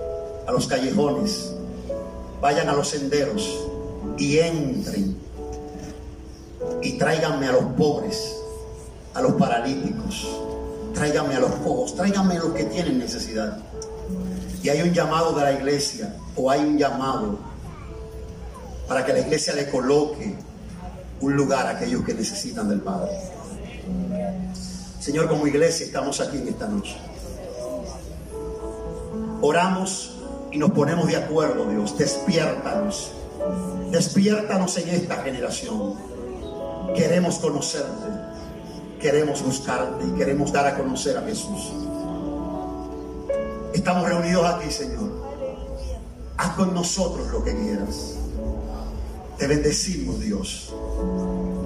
a 0.46 0.52
los 0.52 0.66
callejones, 0.66 1.52
vayan 2.44 2.68
a 2.68 2.74
los 2.74 2.90
senderos 2.90 3.58
y 4.18 4.36
entren 4.36 5.16
y 6.82 6.98
tráiganme 6.98 7.46
a 7.46 7.52
los 7.52 7.64
pobres, 7.72 8.36
a 9.14 9.22
los 9.22 9.32
paralíticos, 9.32 10.28
tráiganme 10.92 11.36
a 11.36 11.40
los 11.40 11.52
cojos, 11.52 11.96
tráiganme 11.96 12.36
a 12.36 12.40
los 12.40 12.52
que 12.52 12.64
tienen 12.64 12.98
necesidad. 12.98 13.56
Y 14.62 14.68
hay 14.68 14.82
un 14.82 14.92
llamado 14.92 15.32
de 15.32 15.42
la 15.42 15.52
iglesia 15.52 16.16
o 16.36 16.50
hay 16.50 16.60
un 16.60 16.76
llamado 16.76 17.38
para 18.88 19.06
que 19.06 19.14
la 19.14 19.20
iglesia 19.20 19.54
le 19.54 19.70
coloque 19.70 20.34
un 21.22 21.34
lugar 21.34 21.66
a 21.66 21.70
aquellos 21.70 22.04
que 22.04 22.12
necesitan 22.12 22.68
del 22.68 22.82
Padre. 22.82 23.12
Señor, 25.00 25.30
como 25.30 25.46
iglesia 25.46 25.86
estamos 25.86 26.20
aquí 26.20 26.36
en 26.36 26.48
esta 26.48 26.68
noche. 26.68 26.94
Oramos 29.40 30.13
y 30.54 30.58
nos 30.58 30.70
ponemos 30.70 31.08
de 31.08 31.16
acuerdo, 31.16 31.68
Dios. 31.68 31.98
Despiértanos. 31.98 33.10
Despiértanos 33.90 34.76
en 34.78 34.88
esta 34.90 35.16
generación. 35.16 35.94
Queremos 36.94 37.38
conocerte. 37.38 38.06
Queremos 39.00 39.42
buscarte 39.42 40.04
y 40.06 40.12
queremos 40.12 40.52
dar 40.52 40.66
a 40.66 40.76
conocer 40.76 41.18
a 41.18 41.22
Jesús. 41.22 41.72
Estamos 43.72 44.08
reunidos 44.08 44.46
aquí, 44.46 44.70
Señor. 44.70 45.10
Haz 46.36 46.50
con 46.54 46.72
nosotros 46.72 47.26
lo 47.32 47.42
que 47.42 47.52
quieras. 47.56 48.14
Te 49.36 49.48
bendecimos, 49.48 50.20
Dios. 50.20 50.72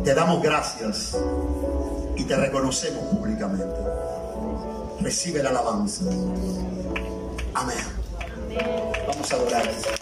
Te 0.02 0.14
damos 0.14 0.42
gracias 0.42 1.14
y 2.16 2.24
te 2.24 2.34
reconocemos 2.34 3.04
públicamente. 3.14 3.76
Recibe 5.02 5.42
la 5.42 5.50
alabanza. 5.50 6.04
Amén. 7.52 7.97
Vamos 9.06 9.32
a 9.32 9.36
adorar. 9.36 9.97